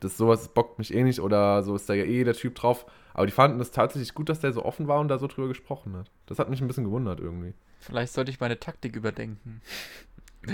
[0.00, 2.86] das sowas bockt mich eh nicht oder so ist da ja eh der Typ drauf.
[3.14, 5.48] Aber die fanden es tatsächlich gut, dass der so offen war und da so drüber
[5.48, 6.10] gesprochen hat.
[6.26, 7.54] Das hat mich ein bisschen gewundert irgendwie.
[7.80, 9.60] Vielleicht sollte ich meine Taktik überdenken.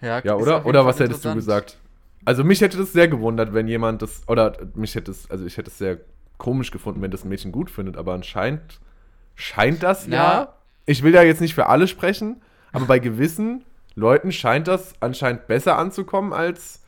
[0.00, 0.66] ja, ja oder?
[0.66, 1.78] Oder was hättest du gesagt?
[2.24, 5.56] Also mich hätte das sehr gewundert, wenn jemand das, oder mich hätte es, also ich
[5.56, 5.98] hätte es sehr
[6.36, 8.80] komisch gefunden, wenn das ein Mädchen gut findet, aber anscheinend
[9.34, 10.12] scheint das ja.
[10.12, 10.54] ja.
[10.86, 12.42] Ich will ja jetzt nicht für alle sprechen,
[12.72, 16.82] aber bei gewissen Leuten scheint das anscheinend besser anzukommen, als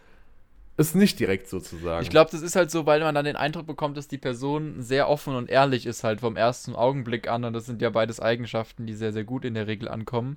[0.88, 2.02] es nicht direkt sozusagen.
[2.02, 4.82] Ich glaube, das ist halt so, weil man dann den Eindruck bekommt, dass die Person
[4.82, 7.44] sehr offen und ehrlich ist, halt vom ersten Augenblick an.
[7.44, 10.36] Und das sind ja beides Eigenschaften, die sehr, sehr gut in der Regel ankommen.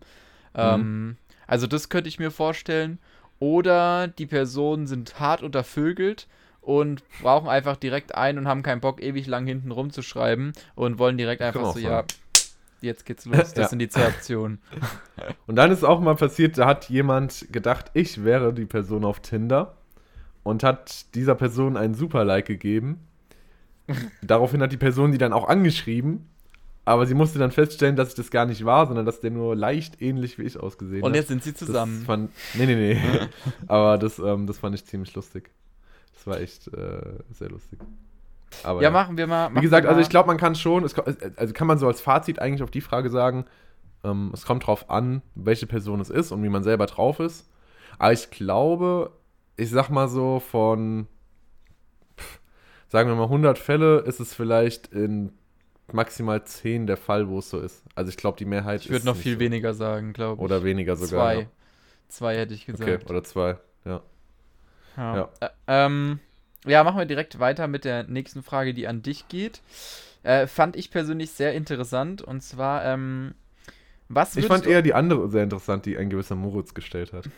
[0.54, 0.60] Mhm.
[0.60, 3.00] Ähm, also, das könnte ich mir vorstellen.
[3.40, 6.28] Oder die Personen sind hart untervögelt
[6.62, 11.18] und brauchen einfach direkt ein und haben keinen Bock, ewig lang hinten rumzuschreiben und wollen
[11.18, 12.06] direkt einfach so, ja,
[12.82, 13.54] jetzt geht's los.
[13.54, 13.68] Das ja.
[13.68, 14.60] sind die zwei Optionen.
[15.48, 19.20] Und dann ist auch mal passiert, da hat jemand gedacht, ich wäre die Person auf
[19.20, 19.76] Tinder
[20.46, 23.00] und hat dieser Person einen Super-Like gegeben.
[24.22, 26.30] Daraufhin hat die Person die dann auch angeschrieben,
[26.86, 29.56] aber sie musste dann feststellen, dass ich das gar nicht war, sondern dass der nur
[29.56, 31.08] leicht ähnlich wie ich ausgesehen hat.
[31.08, 31.98] Und jetzt sind sie zusammen.
[31.98, 33.02] Das fand, nee, nee, nee.
[33.68, 35.50] aber das, ähm, das fand ich ziemlich lustig.
[36.14, 37.80] Das war echt äh, sehr lustig.
[38.64, 39.50] Aber, ja, machen wir mal.
[39.56, 40.94] Wie gesagt, also ich glaube, man kann schon, es,
[41.38, 43.46] also kann man so als Fazit eigentlich auf die Frage sagen,
[44.04, 47.50] ähm, es kommt drauf an, welche Person es ist und wie man selber drauf ist.
[47.98, 49.12] Aber ich glaube,
[49.58, 51.08] ich sag mal so, von,
[52.18, 52.40] pff,
[52.88, 55.32] sagen wir mal 100 Fälle, ist es vielleicht in
[55.92, 57.84] maximal 10 der Fall, wo es so ist.
[57.96, 59.40] Also ich glaube, die Mehrheit Ich würde noch viel so.
[59.40, 60.46] weniger sagen, glaube ich.
[60.46, 61.10] Oder weniger sogar.
[61.10, 61.42] Zwei.
[61.42, 61.48] Ja.
[62.08, 62.90] Zwei hätte ich gesagt.
[62.90, 64.02] Okay, oder zwei, ja.
[64.98, 65.16] Ja.
[65.16, 65.30] ja.
[65.40, 66.20] Äh, ähm,
[66.66, 69.62] ja, machen wir direkt weiter mit der nächsten Frage, die an dich geht.
[70.24, 72.22] Äh, fand ich persönlich sehr interessant.
[72.22, 73.36] Und zwar, ähm,
[74.08, 77.30] was Ich fand eher die andere sehr interessant, die ein gewisser Moritz gestellt hat.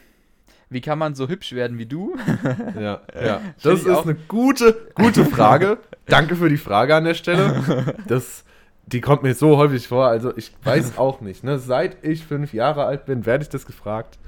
[0.70, 2.16] Wie kann man so hübsch werden wie du?
[2.80, 3.42] ja, ja.
[3.64, 5.78] Das ist eine gute, gute Frage.
[6.08, 7.96] Danke für die Frage an der Stelle.
[8.08, 8.44] Das,
[8.86, 10.08] die kommt mir so häufig vor.
[10.08, 11.44] Also ich weiß auch nicht.
[11.44, 11.60] Ne?
[11.60, 14.20] Seit ich fünf Jahre alt bin, werde ich das gefragt.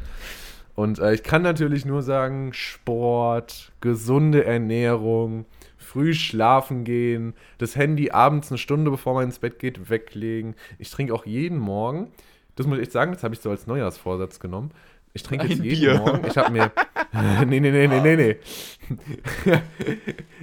[0.75, 5.45] Und äh, ich kann natürlich nur sagen, Sport, gesunde Ernährung,
[5.77, 10.55] früh schlafen gehen, das Handy abends eine Stunde bevor man ins Bett geht weglegen.
[10.77, 12.11] Ich trinke auch jeden Morgen,
[12.55, 14.71] das muss ich echt sagen, das habe ich so als Neujahrsvorsatz genommen.
[15.13, 15.97] Ich trinke jetzt jeden Bier.
[15.99, 16.71] Morgen, ich habe mir,
[17.45, 18.37] nee, nee, nee, nee, nee, nee.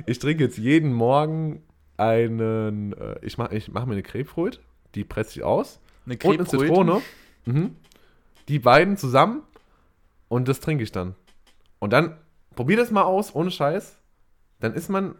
[0.06, 1.62] ich trinke jetzt jeden Morgen
[1.96, 4.60] einen, äh, ich mache ich mach mir eine Grapefruit,
[4.94, 5.80] die presse ich aus.
[6.04, 7.02] Eine Und eine Zitrone.
[7.44, 7.76] Mhm.
[8.48, 9.42] Die beiden zusammen
[10.28, 11.14] und das trinke ich dann.
[11.78, 12.16] Und dann
[12.54, 13.98] probier das mal aus, ohne Scheiß.
[14.60, 15.16] Dann ist man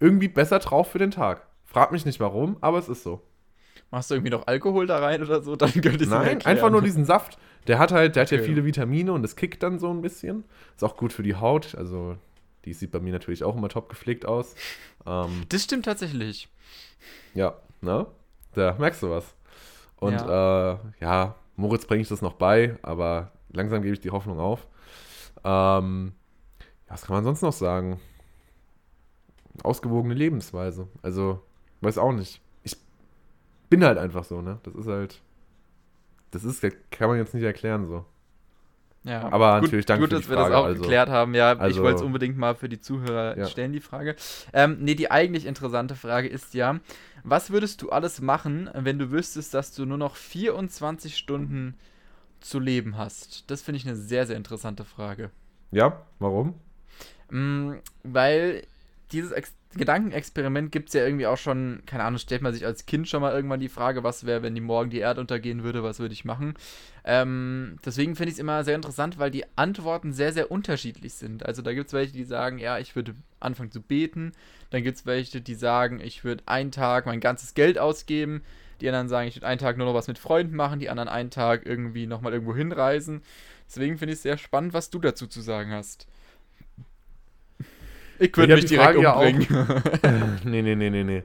[0.00, 1.46] irgendwie besser drauf für den Tag.
[1.64, 3.22] Frag mich nicht warum, aber es ist so.
[3.90, 5.56] Machst du irgendwie noch Alkohol da rein oder so?
[5.56, 7.38] Dann könnte ich Nein, einfach nur diesen Saft.
[7.66, 8.36] Der hat halt, der okay.
[8.36, 10.44] hat ja viele Vitamine und das kickt dann so ein bisschen.
[10.74, 11.74] Ist auch gut für die Haut.
[11.74, 12.16] Also,
[12.64, 14.54] die sieht bei mir natürlich auch immer top gepflegt aus.
[15.06, 16.48] Ähm, das stimmt tatsächlich.
[17.34, 18.06] Ja, ne?
[18.54, 19.34] Da merkst du was.
[19.96, 24.10] Und ja, äh, ja Moritz bringe ich das noch bei, aber langsam gebe ich die
[24.10, 24.66] Hoffnung auf.
[25.44, 26.12] Ähm,
[26.88, 28.00] was kann man sonst noch sagen?
[29.62, 30.88] Ausgewogene Lebensweise.
[31.02, 31.42] Also,
[31.80, 32.40] weiß auch nicht.
[33.68, 34.58] Ich bin halt einfach so, ne?
[34.62, 35.20] Das ist halt.
[36.30, 38.06] Das ist, kann man jetzt nicht erklären so.
[39.04, 41.10] Ja, Aber gut, natürlich danke gut, für dass die wir Frage, das auch also- geklärt
[41.10, 41.34] haben.
[41.34, 43.44] Ja, ich also- wollte es unbedingt mal für die Zuhörer Ja.
[43.46, 44.16] stellen, die Frage.
[44.54, 46.80] Ähm, nee, die eigentlich interessante Frage ist ja,
[47.24, 51.74] was würdest du alles machen, wenn du wüsstest, dass du nur noch 24 Stunden
[52.40, 53.50] zu leben hast?
[53.50, 55.30] Das finde ich eine sehr, sehr interessante Frage.
[55.72, 56.54] Ja, warum?
[57.30, 58.62] Mm, weil
[59.12, 59.32] dieses
[59.74, 63.20] Gedankenexperiment gibt es ja irgendwie auch schon, keine Ahnung, stellt man sich als Kind schon
[63.20, 66.14] mal irgendwann die Frage, was wäre, wenn die morgen die Erde untergehen würde, was würde
[66.14, 66.54] ich machen?
[67.04, 71.44] Ähm, deswegen finde ich es immer sehr interessant, weil die Antworten sehr, sehr unterschiedlich sind.
[71.44, 74.32] Also da gibt es welche, die sagen, ja, ich würde anfangen zu beten.
[74.70, 78.42] Dann gibt es welche, die sagen, ich würde einen Tag mein ganzes Geld ausgeben.
[78.80, 80.80] Die anderen sagen, ich würde einen Tag nur noch was mit Freunden machen.
[80.80, 83.22] Die anderen einen Tag irgendwie nochmal irgendwo hinreisen.
[83.68, 86.06] Deswegen finde ich es sehr spannend, was du dazu zu sagen hast.
[88.18, 90.40] Ich würde mich direkt Frage ja auch- umbringen.
[90.44, 91.22] nee, nee, nee, nee, nee.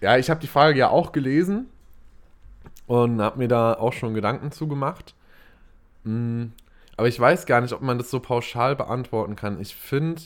[0.00, 1.66] Ja, ich habe die Frage ja auch gelesen
[2.86, 5.14] und habe mir da auch schon Gedanken zugemacht.
[6.04, 6.46] Mm,
[6.96, 9.60] Aber ich weiß gar nicht, ob man das so pauschal beantworten kann.
[9.60, 10.22] Ich finde,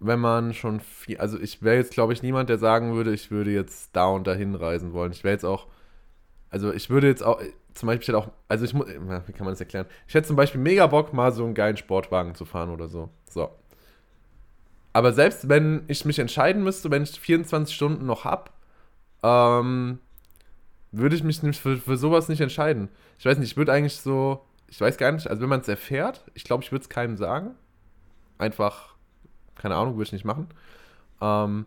[0.00, 3.30] wenn man schon viel, also ich wäre jetzt, glaube ich, niemand, der sagen würde, ich
[3.30, 5.12] würde jetzt da und dahin reisen wollen.
[5.12, 5.66] Ich wäre jetzt auch,
[6.50, 7.40] also ich würde jetzt auch,
[7.74, 9.86] zum Beispiel, ich hätte auch, also ich muss, wie kann man das erklären?
[10.06, 13.08] Ich hätte zum Beispiel mega Bock, mal so einen geilen Sportwagen zu fahren oder so.
[13.28, 13.48] So.
[14.94, 18.50] Aber selbst wenn ich mich entscheiden müsste, wenn ich 24 Stunden noch habe,
[19.24, 19.98] ähm,
[20.92, 22.88] würde ich mich für, für sowas nicht entscheiden.
[23.18, 25.68] Ich weiß nicht, ich würde eigentlich so, ich weiß gar nicht, also wenn man es
[25.68, 27.56] erfährt, ich glaube, ich würde es keinem sagen.
[28.38, 28.94] Einfach,
[29.56, 30.48] keine Ahnung, würde ich nicht machen.
[31.20, 31.66] Ähm,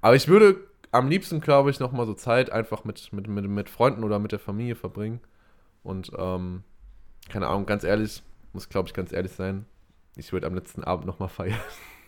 [0.00, 0.56] aber ich würde
[0.92, 4.32] am liebsten, glaube ich, nochmal so Zeit einfach mit, mit, mit, mit Freunden oder mit
[4.32, 5.20] der Familie verbringen.
[5.82, 6.62] Und, ähm,
[7.28, 8.22] keine Ahnung, ganz ehrlich,
[8.54, 9.66] muss, glaube ich, ganz ehrlich sein,
[10.16, 11.60] ich würde am letzten Abend nochmal feiern.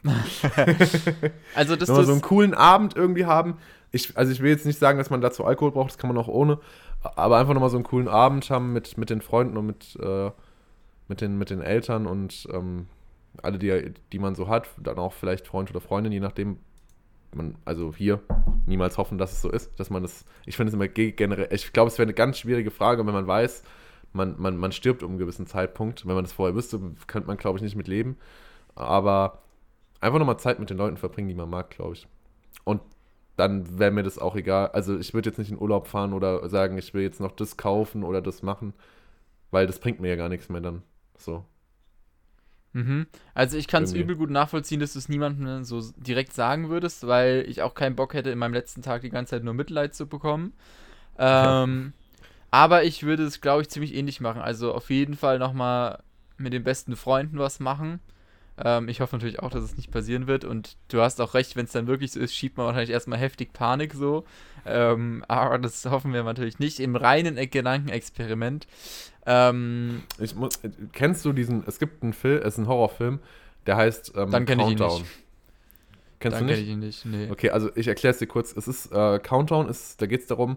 [1.54, 3.56] Also, dass Wenn wir so einen coolen Abend irgendwie haben.
[3.92, 6.18] Ich, also ich will jetzt nicht sagen, dass man dazu Alkohol braucht, das kann man
[6.18, 6.58] auch ohne.
[7.02, 10.30] Aber einfach nochmal so einen coolen Abend haben mit, mit den Freunden und mit, äh,
[11.08, 12.86] mit, den, mit den Eltern und ähm,
[13.42, 14.68] alle, die, die man so hat.
[14.78, 16.58] Dann auch vielleicht Freund oder Freundin, je nachdem.
[17.34, 18.20] Man, also hier
[18.66, 20.24] niemals hoffen, dass es so ist, dass man das.
[20.46, 21.48] Ich finde es immer ge- generell.
[21.50, 23.64] Ich glaube, es wäre eine ganz schwierige Frage, wenn man weiß,
[24.12, 26.06] man, man, man stirbt um einen gewissen Zeitpunkt.
[26.06, 28.16] Wenn man das vorher wüsste, könnte man, glaube ich, nicht mit leben.
[28.76, 29.40] Aber
[30.04, 32.06] einfach nochmal Zeit mit den Leuten verbringen, die man mag, glaube ich.
[32.64, 32.80] Und
[33.36, 34.68] dann wäre mir das auch egal.
[34.68, 37.56] Also ich würde jetzt nicht in Urlaub fahren oder sagen, ich will jetzt noch das
[37.56, 38.74] kaufen oder das machen,
[39.50, 40.82] weil das bringt mir ja gar nichts mehr dann.
[41.18, 41.44] So.
[42.72, 43.06] Mhm.
[43.34, 47.06] Also ich kann es übel gut nachvollziehen, dass du es niemandem so direkt sagen würdest,
[47.06, 49.94] weil ich auch keinen Bock hätte, in meinem letzten Tag die ganze Zeit nur Mitleid
[49.94, 50.52] zu bekommen.
[51.16, 51.92] Ähm,
[52.50, 54.42] Aber ich würde es, glaube ich, ziemlich ähnlich machen.
[54.42, 56.02] Also auf jeden Fall nochmal
[56.38, 58.00] mit den besten Freunden was machen.
[58.62, 60.44] Ähm, ich hoffe natürlich auch, dass es nicht passieren wird.
[60.44, 63.18] Und du hast auch recht, wenn es dann wirklich so ist, schiebt man wahrscheinlich erstmal
[63.18, 64.24] heftig Panik so.
[64.66, 66.80] Ähm, aber das hoffen wir natürlich nicht.
[66.80, 68.66] Im reinen Gedankenexperiment.
[69.26, 70.60] Ähm, Ich muss,
[70.92, 73.20] kennst du diesen, es gibt einen Film, es ist ein Horrorfilm,
[73.66, 75.04] der heißt ähm, Dann kenn ich ihn nicht.
[76.20, 76.68] Kennst dann du kenn nicht?
[76.68, 77.04] ich ihn nicht.
[77.04, 77.30] Nee.
[77.30, 78.56] Okay, also ich erkläre es dir kurz.
[78.56, 80.56] Es ist äh, Countdown, ist, da geht es darum,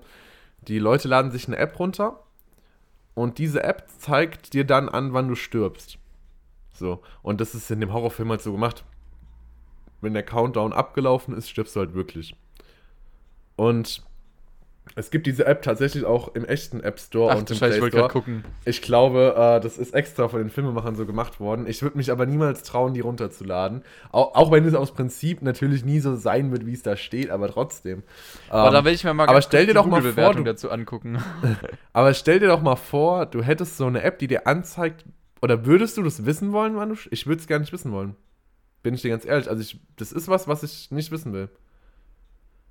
[0.68, 2.24] die Leute laden sich eine App runter
[3.16, 5.98] und diese App zeigt dir dann an, wann du stirbst.
[6.78, 8.86] So, und das ist in dem Horrorfilm halt so gemacht.
[10.02, 12.36] Wenn der Countdown abgelaufen ist, stirbst du halt wirklich.
[13.56, 14.04] Und
[14.96, 17.72] es gibt diese App tatsächlich auch im echten App Store Ach und im Scheiße, ich
[17.72, 18.08] Play wollte Store.
[18.08, 18.46] gerade gucken.
[18.66, 21.68] Ich glaube, äh, das ist extra von den Filmemachern so gemacht worden.
[21.68, 23.84] Ich würde mich aber niemals trauen, die runterzuladen.
[24.12, 27.30] Auch, auch wenn es aus Prinzip natürlich nie so sein wird, wie es da steht,
[27.32, 28.04] aber trotzdem.
[28.50, 30.72] Aber da Ähm, will ich mir mal aber stell dir doch mal vor, du- dazu
[30.72, 31.18] angucken.
[31.94, 35.04] aber stell dir doch mal vor, du hättest so eine App, die dir anzeigt,
[35.42, 36.96] oder würdest du das wissen wollen, wann du.
[36.96, 38.16] sch- Ich würde es gar nicht wissen wollen.
[38.84, 39.50] Bin ich dir ganz ehrlich.
[39.50, 41.50] Also, ich, das ist was, was ich nicht wissen will.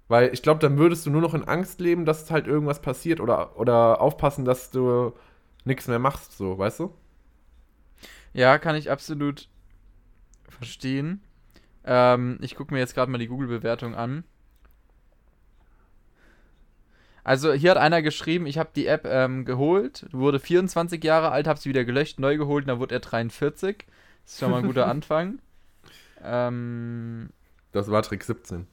[0.09, 3.20] Weil ich glaube, dann würdest du nur noch in Angst leben, dass halt irgendwas passiert
[3.20, 5.12] oder, oder aufpassen, dass du
[5.64, 6.94] nichts mehr machst, so, weißt du?
[8.33, 9.48] Ja, kann ich absolut
[10.48, 11.22] verstehen.
[11.85, 14.24] Ähm, ich gucke mir jetzt gerade mal die Google-Bewertung an.
[17.26, 21.48] Also hier hat einer geschrieben, ich habe die App ähm, geholt, wurde 24 Jahre alt,
[21.48, 23.78] habe sie wieder gelöscht, neu geholt, und dann wurde er 43.
[24.24, 25.40] Das ist schon mal ein guter Anfang.
[26.22, 27.30] Ähm,
[27.72, 28.68] Das war Trick 17.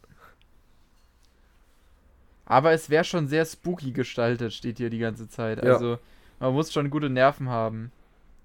[2.45, 5.63] aber es wäre schon sehr spooky gestaltet, steht hier die ganze Zeit.
[5.63, 5.73] Ja.
[5.73, 5.97] Also
[6.39, 7.91] man muss schon gute Nerven haben.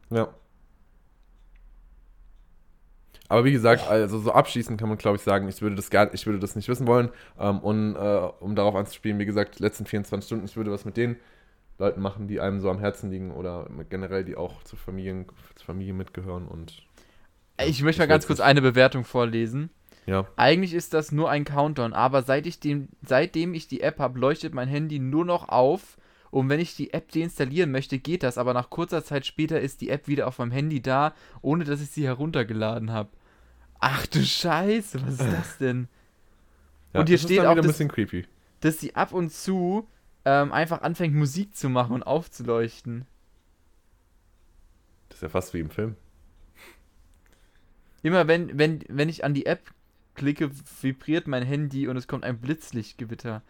[0.08, 0.28] Ja.
[3.28, 6.12] Aber wie gesagt, also so abschließend kann man, glaube ich, sagen, ich würde das gar,
[6.14, 7.10] ich würde das nicht wissen wollen.
[7.38, 10.96] Ähm, und äh, um darauf anzuspielen, wie gesagt, letzten 24 Stunden, ich würde was mit
[10.96, 11.16] den
[11.78, 15.66] Leuten machen, die einem so am Herzen liegen oder generell, die auch zur Familien, zur
[15.66, 16.82] Familie mitgehören und
[17.60, 19.70] Ich möchte mal ganz kurz eine Bewertung vorlesen.
[20.06, 20.26] ja.
[20.36, 24.18] Eigentlich ist das nur ein Countdown, aber seit ich den, seitdem ich die App habe,
[24.18, 25.98] leuchtet mein Handy nur noch auf
[26.30, 29.80] Und wenn ich die App deinstallieren möchte, geht das, aber nach kurzer Zeit später ist
[29.80, 33.10] die App wieder auf meinem Handy da, ohne dass ich sie heruntergeladen habe.
[33.80, 35.88] Ach du Scheiße, was ist das denn?
[36.92, 38.26] Ja, Und hier steht auch, dass- bisschen creepy.
[38.60, 39.88] Dass sie ab und zu
[40.24, 43.06] ähm, einfach anfängt, Musik zu machen und aufzuleuchten.
[45.08, 45.96] Das ist ja fast wie im Film.
[48.02, 49.70] Immer wenn, wenn, wenn ich an die App
[50.14, 50.50] klicke,
[50.82, 53.42] vibriert mein Handy und es kommt ein Blitzlichtgewitter.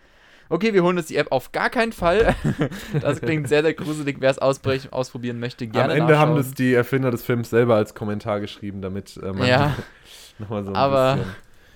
[0.51, 2.35] Okay, wir holen uns die App auf gar keinen Fall.
[3.01, 4.17] Das klingt sehr, sehr gruselig.
[4.21, 7.95] Wer es ausprobieren möchte, gerne Am Ende haben das die Erfinder des Films selber als
[7.95, 9.77] Kommentar geschrieben, damit äh, man Ja,
[10.39, 11.35] nochmal so ein aber bisschen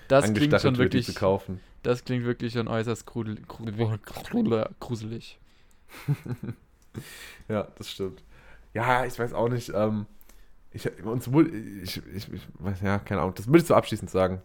[0.09, 1.61] das klingt schon wirklich, zu kaufen.
[1.83, 3.45] das klingt wirklich schon äußerst gruselig.
[7.49, 8.23] Ja, das stimmt.
[8.75, 9.73] Ja, ich weiß auch nicht.
[9.75, 10.05] Ähm,
[10.73, 13.35] ich, uns ich, ich, ich weiß, ja, keine Ahnung.
[13.35, 14.43] Das würdest du abschließend sagen.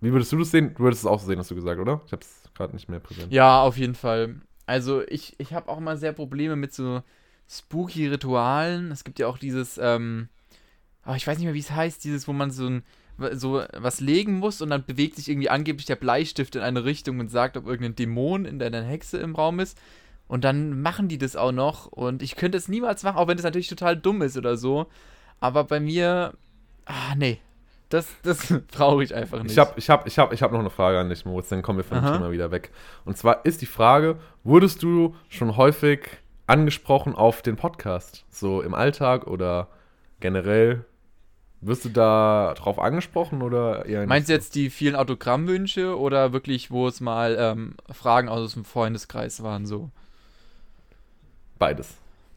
[0.00, 0.74] Wie würdest du das sehen?
[0.74, 2.00] Du würdest es auch so sehen, hast du gesagt, oder?
[2.06, 3.32] Ich habe es gerade nicht mehr präsent.
[3.32, 4.36] Ja, auf jeden Fall.
[4.66, 7.02] Also ich, ich habe auch immer sehr Probleme mit so
[7.48, 8.90] spooky Ritualen.
[8.90, 10.28] Es gibt ja auch dieses, ähm,
[11.06, 12.82] oh, ich weiß nicht mehr, wie es heißt, dieses, wo man so ein
[13.32, 17.18] so was legen muss und dann bewegt sich irgendwie angeblich der Bleistift in eine Richtung
[17.18, 19.76] und sagt, ob irgendein Dämon in der eine Hexe im Raum ist.
[20.28, 21.86] Und dann machen die das auch noch.
[21.86, 24.86] Und ich könnte es niemals machen, auch wenn das natürlich total dumm ist oder so.
[25.40, 26.34] Aber bei mir,
[26.84, 27.38] ah, nee.
[27.88, 29.52] Das, das brauche ich einfach nicht.
[29.52, 31.62] Ich habe ich hab, ich hab, ich hab noch eine Frage an dich, Moritz, dann
[31.62, 32.16] kommen wir von dem Aha.
[32.16, 32.70] Thema wieder weg.
[33.04, 36.08] Und zwar ist die Frage, wurdest du schon häufig
[36.46, 38.24] angesprochen auf den Podcast?
[38.30, 39.68] So im Alltag oder
[40.20, 40.84] generell?
[41.60, 46.32] Wirst du da drauf angesprochen oder eher nicht Meinst du jetzt die vielen Autogrammwünsche oder
[46.32, 49.90] wirklich, wo es mal ähm, Fragen aus dem Freundeskreis waren, so?
[51.58, 51.96] Beides.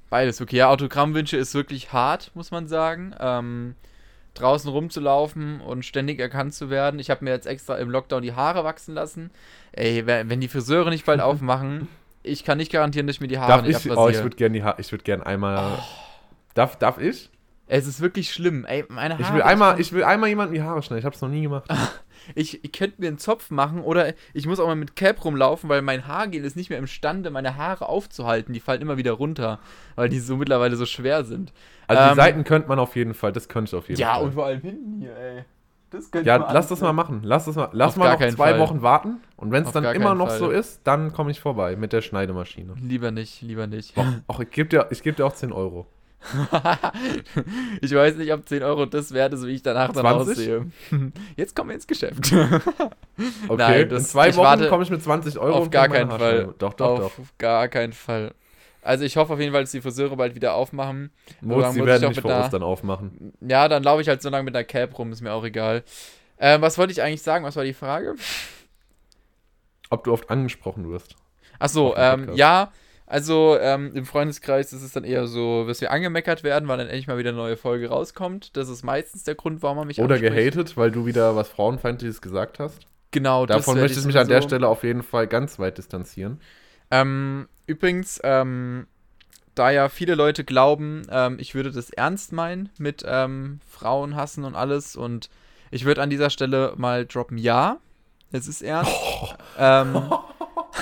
[0.09, 0.57] Beides, okay.
[0.57, 3.13] Ja, Autogrammwünsche ist wirklich hart, muss man sagen.
[3.19, 3.75] Ähm,
[4.33, 6.99] draußen rumzulaufen und ständig erkannt zu werden.
[6.99, 9.31] Ich habe mir jetzt extra im Lockdown die Haare wachsen lassen.
[9.71, 11.87] Ey, wenn die Friseure nicht bald aufmachen,
[12.23, 13.91] ich kann nicht garantieren, dass ich mir die Haare Darf nicht ich?
[13.97, 15.79] Oh, ich würde gerne die Ha- ich würde gerne einmal.
[16.53, 17.29] Darf, darf ich?
[17.67, 18.65] es ist wirklich schlimm.
[18.65, 19.23] Ey, meine Haare.
[19.23, 20.99] Ich will einmal, ich will einmal jemandem die Haare schneiden.
[20.99, 21.63] Ich habe es noch nie gemacht.
[22.35, 25.69] Ich, ich könnte mir einen Zopf machen oder ich muss auch mal mit Cap rumlaufen,
[25.69, 28.53] weil mein Haargel ist nicht mehr imstande, meine Haare aufzuhalten.
[28.53, 29.59] Die fallen immer wieder runter,
[29.95, 31.53] weil die so mittlerweile so schwer sind.
[31.87, 33.31] Also die Ähm, Seiten könnte man auf jeden Fall.
[33.31, 34.23] Das könnte ich auf jeden Ja, Fall.
[34.23, 35.43] und vor allem hinten hier, ey.
[35.89, 37.19] Das könnte Ja, lass das mal machen.
[37.23, 37.67] Lass das mal.
[37.73, 38.59] Lass Auf mal noch zwei Fall.
[38.59, 39.17] Wochen warten.
[39.35, 40.39] Und wenn es dann immer noch Fall.
[40.39, 42.75] so ist, dann komme ich vorbei mit der Schneidemaschine.
[42.81, 43.93] Lieber nicht, lieber nicht.
[44.29, 45.85] Ach, ich gebe dir, ich geb dir auch 10 Euro.
[47.81, 50.31] ich weiß nicht, ob 10 Euro das wert ist, wie ich danach dann 20?
[50.37, 50.71] aussehe.
[51.35, 52.31] Jetzt kommen wir ins Geschäft.
[53.47, 55.55] Okay, Nein, in das- zwei ich Wochen komme ich mit 20 Euro.
[55.57, 56.55] auf gar keinen Fall.
[56.57, 57.23] Doch, doch, auf doch.
[57.37, 58.33] gar keinen Fall.
[58.81, 61.11] Also ich hoffe auf jeden Fall, dass die Friseure bald wieder aufmachen.
[61.41, 63.33] Moritz, sie werden nicht vor einer- Ostern aufmachen.
[63.41, 65.83] Ja, dann laufe ich halt so lange mit einer Cap rum, ist mir auch egal.
[66.39, 67.45] Ähm, was wollte ich eigentlich sagen?
[67.45, 68.15] Was war die Frage?
[69.91, 71.15] Ob du oft angesprochen wirst.
[71.59, 72.71] Achso, Auf dem ähm, ja,
[73.11, 76.87] also ähm, im Freundeskreis ist es dann eher so, dass wir angemeckert werden, weil dann
[76.87, 78.55] endlich mal wieder eine neue Folge rauskommt.
[78.55, 80.33] Das ist meistens der Grund, warum man mich Oder anspricht.
[80.33, 82.79] gehatet, weil du wieder was Frauenfeindliches gesagt hast.
[83.11, 84.47] Genau, das Davon möchte ich mich an der sowieso.
[84.55, 86.39] Stelle auf jeden Fall ganz weit distanzieren.
[86.89, 88.87] Ähm, übrigens, ähm,
[89.55, 94.45] da ja viele Leute glauben, ähm, ich würde das ernst meinen mit ähm, Frauen hassen
[94.45, 95.29] und alles und
[95.69, 97.79] ich würde an dieser Stelle mal droppen, ja,
[98.31, 98.91] es ist ernst.
[99.57, 100.01] Ähm,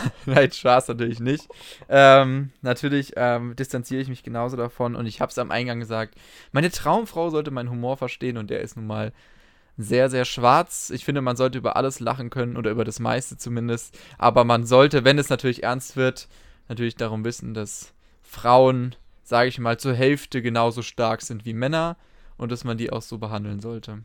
[0.25, 1.47] Nein, Spaß natürlich nicht.
[1.87, 6.15] Ähm, natürlich ähm, distanziere ich mich genauso davon und ich habe es am Eingang gesagt.
[6.51, 9.13] Meine Traumfrau sollte meinen Humor verstehen und der ist nun mal
[9.77, 10.89] sehr, sehr schwarz.
[10.89, 13.97] Ich finde, man sollte über alles lachen können oder über das meiste zumindest.
[14.17, 16.27] Aber man sollte, wenn es natürlich ernst wird,
[16.67, 21.95] natürlich darum wissen, dass Frauen, sage ich mal, zur Hälfte genauso stark sind wie Männer
[22.37, 24.03] und dass man die auch so behandeln sollte.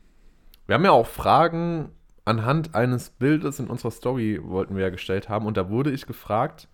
[0.66, 1.90] Wir haben ja auch Fragen
[2.25, 5.47] anhand eines Bildes in unserer Story, wollten wir ja gestellt haben.
[5.47, 6.69] Und da wurde ich gefragt,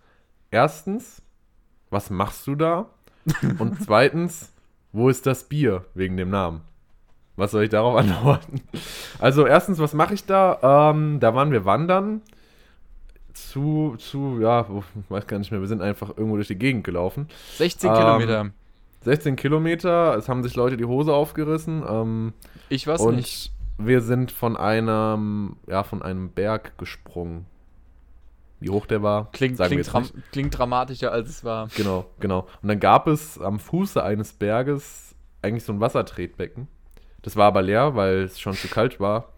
[0.49, 1.21] erstens,
[1.89, 2.89] was machst du da?
[3.59, 4.51] Und zweitens,
[4.91, 6.61] wo ist das Bier wegen dem Namen?
[7.35, 8.61] Was soll ich darauf antworten?
[9.19, 10.91] Also erstens, was mache ich da?
[10.91, 12.21] Ähm, da waren wir wandern
[13.33, 14.65] zu, zu, ja,
[15.09, 17.27] weiß gar nicht mehr, wir sind einfach irgendwo durch die Gegend gelaufen.
[17.57, 18.49] 16 Ähm, Kilometer.
[19.03, 21.83] 16 Kilometer, es haben sich Leute die Hose aufgerissen.
[21.87, 22.33] Ähm,
[22.69, 23.51] Ich weiß nicht.
[23.85, 27.45] Wir sind von einem, ja, von einem Berg gesprungen.
[28.59, 31.67] Wie hoch der war, Klingt, klingt, dram klingt dramatischer, als es war.
[31.75, 32.47] Genau, genau.
[32.61, 36.67] Und dann gab es am Fuße eines Berges eigentlich so ein Wassertretbecken.
[37.23, 39.29] Das war aber leer, weil es schon zu kalt war.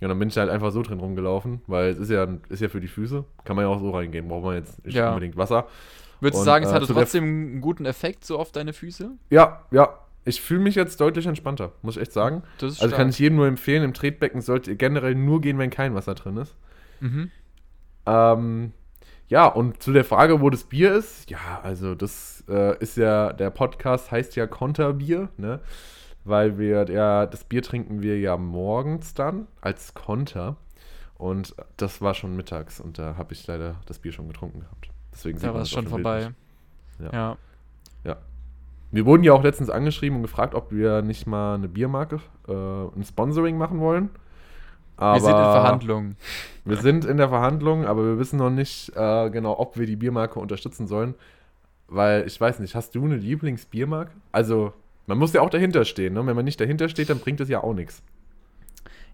[0.00, 2.68] Ja, dann bin ich halt einfach so drin rumgelaufen, weil es ist ja, ist ja
[2.68, 3.24] für die Füße.
[3.44, 5.08] Kann man ja auch so reingehen, braucht man jetzt nicht Ja.
[5.08, 5.66] unbedingt Wasser.
[6.20, 9.10] Würdest du sagen, es äh, hatte trotzdem einen guten Effekt so auf deine Füße?
[9.30, 9.88] Ja, ja.
[10.28, 12.42] Ich fühle mich jetzt deutlich entspannter, muss ich echt sagen.
[12.58, 13.14] Das ist Also kann stark.
[13.14, 16.36] ich jedem nur empfehlen, im Tretbecken sollte ihr generell nur gehen, wenn kein Wasser drin
[16.36, 16.54] ist.
[17.00, 17.30] Mhm.
[18.06, 18.72] Ähm,
[19.28, 23.32] ja, und zu der Frage, wo das Bier ist, ja, also das äh, ist ja,
[23.32, 25.60] der Podcast heißt ja Konterbier, ne?
[26.24, 30.56] Weil wir, ja, das Bier trinken wir ja morgens dann als Konter.
[31.16, 34.88] Und das war schon mittags und da habe ich leider das Bier schon getrunken gehabt.
[35.12, 36.30] Deswegen da war es schon vorbei.
[37.00, 37.12] Ja.
[37.12, 37.36] ja.
[38.04, 38.16] ja.
[38.90, 42.52] Wir wurden ja auch letztens angeschrieben und gefragt, ob wir nicht mal eine Biermarke, äh,
[42.52, 44.10] ein Sponsoring machen wollen.
[44.96, 46.16] Aber wir sind in Verhandlungen.
[46.64, 49.96] Wir sind in der Verhandlung, aber wir wissen noch nicht äh, genau, ob wir die
[49.96, 51.14] Biermarke unterstützen sollen.
[51.86, 54.12] Weil ich weiß nicht, hast du eine Lieblingsbiermarke?
[54.32, 54.72] Also,
[55.06, 56.14] man muss ja auch dahinter stehen.
[56.14, 56.26] Ne?
[56.26, 58.02] Wenn man nicht dahinter steht, dann bringt es ja auch nichts.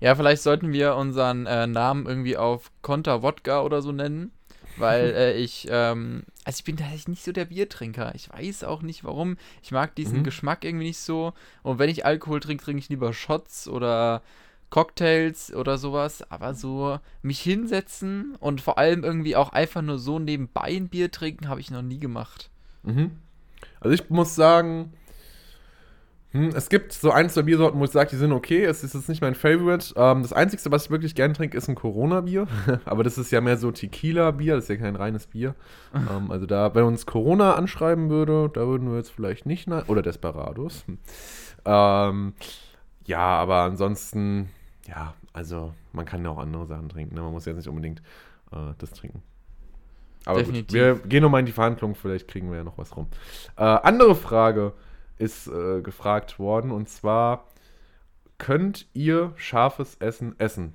[0.01, 4.33] Ja, vielleicht sollten wir unseren äh, Namen irgendwie auf Konter Wodka oder so nennen.
[4.77, 8.15] Weil äh, ich, ähm, also ich bin tatsächlich nicht so der Biertrinker.
[8.15, 9.37] Ich weiß auch nicht warum.
[9.63, 10.25] Ich mag diesen mhm.
[10.25, 11.33] Geschmack irgendwie nicht so.
[11.63, 14.23] Und wenn ich Alkohol trinke, trinke ich lieber Shots oder
[14.69, 16.31] Cocktails oder sowas.
[16.31, 21.11] Aber so mich hinsetzen und vor allem irgendwie auch einfach nur so nebenbei ein Bier
[21.11, 22.51] trinken, habe ich noch nie gemacht.
[22.83, 23.13] Mhm.
[23.81, 24.93] Also ich muss sagen,
[26.35, 28.65] hm, es gibt so ein, zwei Biersorten, wo ich sage, die sind okay.
[28.65, 29.95] Es ist jetzt nicht mein Favorite.
[29.97, 32.49] Ähm, das Einzige, was ich wirklich gerne trinke, ist ein Corona-Bier.
[32.87, 34.57] Aber das ist ja mehr so Tequila-Bier.
[34.57, 35.55] Das ist ja kein reines Bier.
[35.95, 39.69] ähm, also da, wenn uns Corona anschreiben würde, da würden wir jetzt vielleicht nicht...
[39.87, 40.85] Oder Desperados.
[40.87, 40.99] Hm.
[41.67, 42.33] Ähm,
[43.05, 44.49] ja, aber ansonsten,
[44.89, 47.15] ja, also man kann ja auch andere Sachen trinken.
[47.15, 47.23] Ne?
[47.23, 48.01] Man muss jetzt nicht unbedingt
[48.51, 49.23] äh, das trinken.
[50.25, 50.67] Aber Definitiv.
[50.67, 51.95] Gut, wir gehen nochmal in die Verhandlungen.
[51.95, 53.07] Vielleicht kriegen wir ja noch was rum.
[53.57, 54.73] Äh, andere Frage
[55.25, 57.49] ist äh, gefragt worden und zwar:
[58.39, 60.75] Könnt ihr scharfes Essen essen?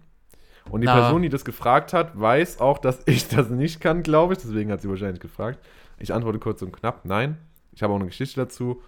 [0.70, 1.00] Und die Na.
[1.00, 4.40] Person, die das gefragt hat, weiß auch, dass ich das nicht kann, glaube ich.
[4.40, 5.60] Deswegen hat sie wahrscheinlich gefragt.
[5.98, 7.38] Ich antworte kurz und knapp: Nein.
[7.72, 8.82] Ich habe auch eine Geschichte dazu.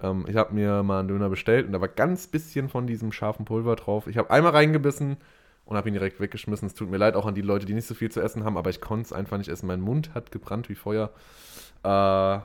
[0.00, 3.12] Ähm, ich habe mir mal einen Döner bestellt und da war ganz bisschen von diesem
[3.12, 4.06] scharfen Pulver drauf.
[4.06, 5.16] Ich habe einmal reingebissen
[5.64, 6.66] und habe ihn direkt weggeschmissen.
[6.68, 8.56] Es tut mir leid auch an die Leute, die nicht so viel zu essen haben,
[8.56, 9.66] aber ich konnte es einfach nicht essen.
[9.66, 11.10] Mein Mund hat gebrannt wie Feuer.
[11.82, 12.38] Äh,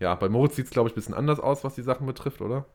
[0.00, 2.40] ja, bei Moritz sieht es, glaube ich, ein bisschen anders aus, was die Sachen betrifft,
[2.40, 2.66] oder?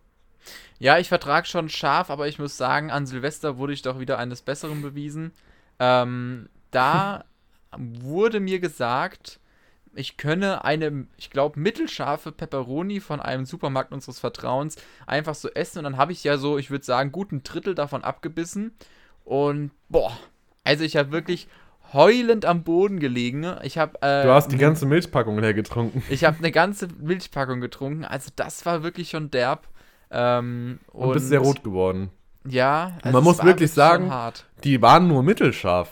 [0.77, 4.19] Ja, ich vertrage schon scharf, aber ich muss sagen, an Silvester wurde ich doch wieder
[4.19, 5.31] eines Besseren bewiesen.
[5.79, 7.25] Ähm, da
[7.77, 9.39] wurde mir gesagt,
[9.95, 14.75] ich könne eine, ich glaube, mittelscharfe Pepperoni von einem Supermarkt unseres Vertrauens
[15.07, 15.79] einfach so essen.
[15.79, 18.75] Und dann habe ich ja so, ich würde sagen, guten Drittel davon abgebissen.
[19.23, 20.15] Und boah,
[20.63, 21.47] also ich habe wirklich
[21.93, 23.45] heulend am Boden gelegen.
[23.63, 24.01] Ich habe.
[24.01, 26.03] Äh, du hast die ganze Milchpackung leer getrunken.
[26.09, 28.05] Ich habe eine ganze Milchpackung getrunken.
[28.05, 29.67] Also das war wirklich schon derb.
[30.11, 32.09] Ähm, und, und bist sehr rot geworden.
[32.47, 32.93] Ja.
[33.01, 34.11] Also man muss wirklich sagen,
[34.63, 35.89] die waren nur mittelscharf.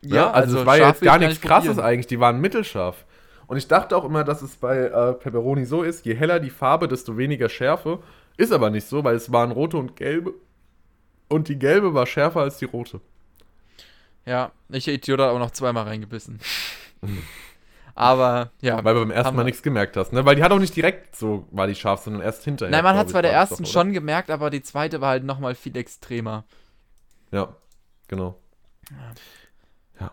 [0.00, 1.86] Ja, ja also, also es war jetzt gar nichts Krasses probieren.
[1.86, 2.06] eigentlich.
[2.06, 3.04] Die waren mittelscharf.
[3.46, 6.50] Und ich dachte auch immer, dass es bei äh, Pepperoni so ist, je heller die
[6.50, 7.98] Farbe, desto weniger Schärfe.
[8.36, 10.32] Ist aber nicht so, weil es waren rote und gelbe.
[11.28, 13.00] Und die gelbe war schärfer als die rote.
[14.24, 16.40] Ja, ich Idiot habe auch noch zweimal reingebissen.
[17.94, 18.82] Aber ja.
[18.82, 20.24] Weil du beim ersten Mal nichts gemerkt hast, ne?
[20.24, 22.70] Weil die hat auch nicht direkt so, war die scharf, sondern erst hinterher.
[22.70, 25.54] Nein, man hat zwar der ersten doch, schon gemerkt, aber die zweite war halt nochmal
[25.54, 26.44] viel extremer.
[27.30, 27.54] Ja,
[28.08, 28.38] genau.
[28.90, 30.10] Ja.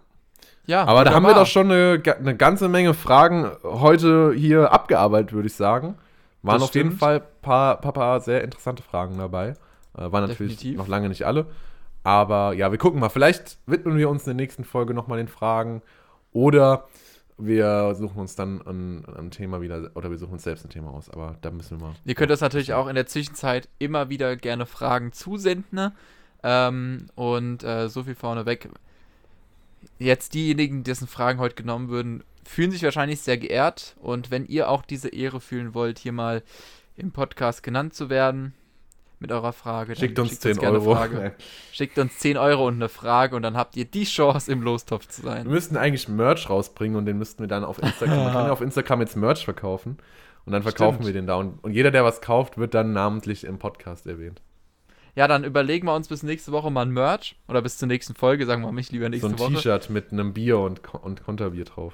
[0.65, 5.33] Ja, aber da haben wir doch schon eine, eine, ganze Menge Fragen heute hier abgearbeitet,
[5.33, 5.95] würde ich sagen.
[6.43, 6.85] Waren das auf stimmt.
[6.85, 9.55] jeden Fall ein paar, paar, paar, sehr interessante Fragen dabei.
[9.97, 10.77] Äh, waren natürlich Definitiv.
[10.77, 11.47] noch lange nicht alle.
[12.09, 13.09] Aber ja, wir gucken mal.
[13.09, 15.83] Vielleicht widmen wir uns in der nächsten Folge nochmal den Fragen.
[16.33, 16.87] Oder
[17.37, 20.89] wir suchen uns dann ein, ein, Thema wieder, oder wir suchen uns selbst ein Thema
[20.89, 21.11] aus.
[21.11, 21.95] Aber da müssen wir mal.
[22.05, 25.65] Ihr könnt das natürlich auch in der Zwischenzeit immer wieder gerne Fragen zusenden.
[25.69, 25.93] Ne?
[26.41, 28.69] Ähm, und äh, so viel vorneweg.
[29.99, 33.95] Jetzt diejenigen, dessen Fragen heute genommen würden, fühlen sich wahrscheinlich sehr geehrt.
[34.01, 36.41] Und wenn ihr auch diese Ehre fühlen wollt, hier mal
[36.97, 38.55] im Podcast genannt zu werden,
[39.19, 39.95] mit eurer Frage.
[39.95, 40.97] Schickt uns schickt 10 uns Euro.
[41.71, 45.07] Schickt uns 10 Euro und eine Frage und dann habt ihr die Chance, im Lostopf
[45.07, 45.45] zu sein.
[45.45, 48.23] Wir müssten eigentlich Merch rausbringen und den müssten wir dann auf Instagram.
[48.23, 49.97] man kann ja auf Instagram jetzt Merch verkaufen.
[50.45, 51.07] Und dann verkaufen Stimmt.
[51.07, 51.35] wir den da.
[51.35, 54.41] Und, und jeder, der was kauft, wird dann namentlich im Podcast erwähnt.
[55.15, 57.35] Ja, dann überlegen wir uns bis nächste Woche mal ein Merch.
[57.47, 59.37] Oder bis zur nächsten Folge, sagen wir mich lieber nächste Woche.
[59.37, 61.93] So ein T-Shirt mit einem Bier und, und Konterbier drauf.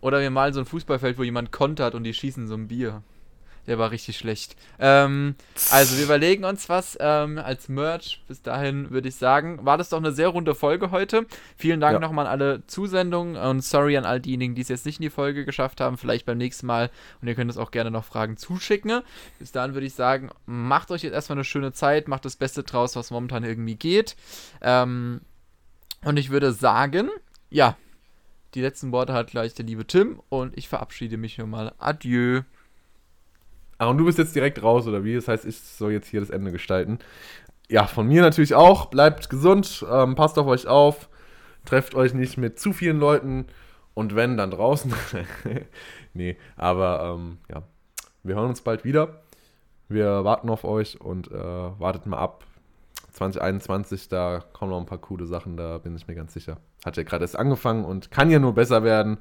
[0.00, 3.02] Oder wir malen so ein Fußballfeld, wo jemand kontert und die schießen so ein Bier.
[3.66, 4.56] Der war richtig schlecht.
[4.78, 5.34] Ähm,
[5.70, 8.22] also wir überlegen uns was ähm, als Merch.
[8.28, 11.26] Bis dahin würde ich sagen, war das doch eine sehr runde Folge heute.
[11.56, 11.98] Vielen Dank ja.
[12.00, 15.10] nochmal an alle Zusendungen und sorry an all diejenigen, die es jetzt nicht in die
[15.10, 15.96] Folge geschafft haben.
[15.96, 16.90] Vielleicht beim nächsten Mal.
[17.20, 19.02] Und ihr könnt uns auch gerne noch Fragen zuschicken.
[19.38, 22.62] Bis dahin würde ich sagen, macht euch jetzt erstmal eine schöne Zeit, macht das Beste
[22.62, 24.16] draus, was momentan irgendwie geht.
[24.60, 25.20] Ähm,
[26.04, 27.10] und ich würde sagen,
[27.50, 27.76] ja,
[28.54, 31.72] die letzten Worte hat gleich der liebe Tim und ich verabschiede mich hier mal.
[31.78, 32.42] Adieu.
[33.78, 35.14] Ah, und du bist jetzt direkt raus, oder wie?
[35.14, 36.98] Das heißt, ich soll jetzt hier das Ende gestalten.
[37.68, 38.86] Ja, von mir natürlich auch.
[38.86, 41.08] Bleibt gesund, ähm, passt auf euch auf,
[41.64, 43.46] trefft euch nicht mit zu vielen Leuten
[43.94, 44.92] Und wenn, dann draußen.
[46.14, 47.62] nee, aber ähm, ja,
[48.22, 49.22] wir hören uns bald wieder.
[49.88, 52.44] Wir warten auf euch und äh, wartet mal ab.
[53.12, 56.58] 2021, da kommen noch ein paar coole Sachen, da bin ich mir ganz sicher.
[56.84, 59.18] Hat ja gerade erst angefangen und kann ja nur besser werden.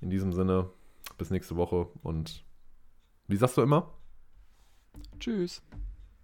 [0.00, 0.70] In diesem Sinne,
[1.18, 2.44] bis nächste Woche und
[3.28, 3.92] wie sagst du immer?
[5.18, 5.62] Tschüss.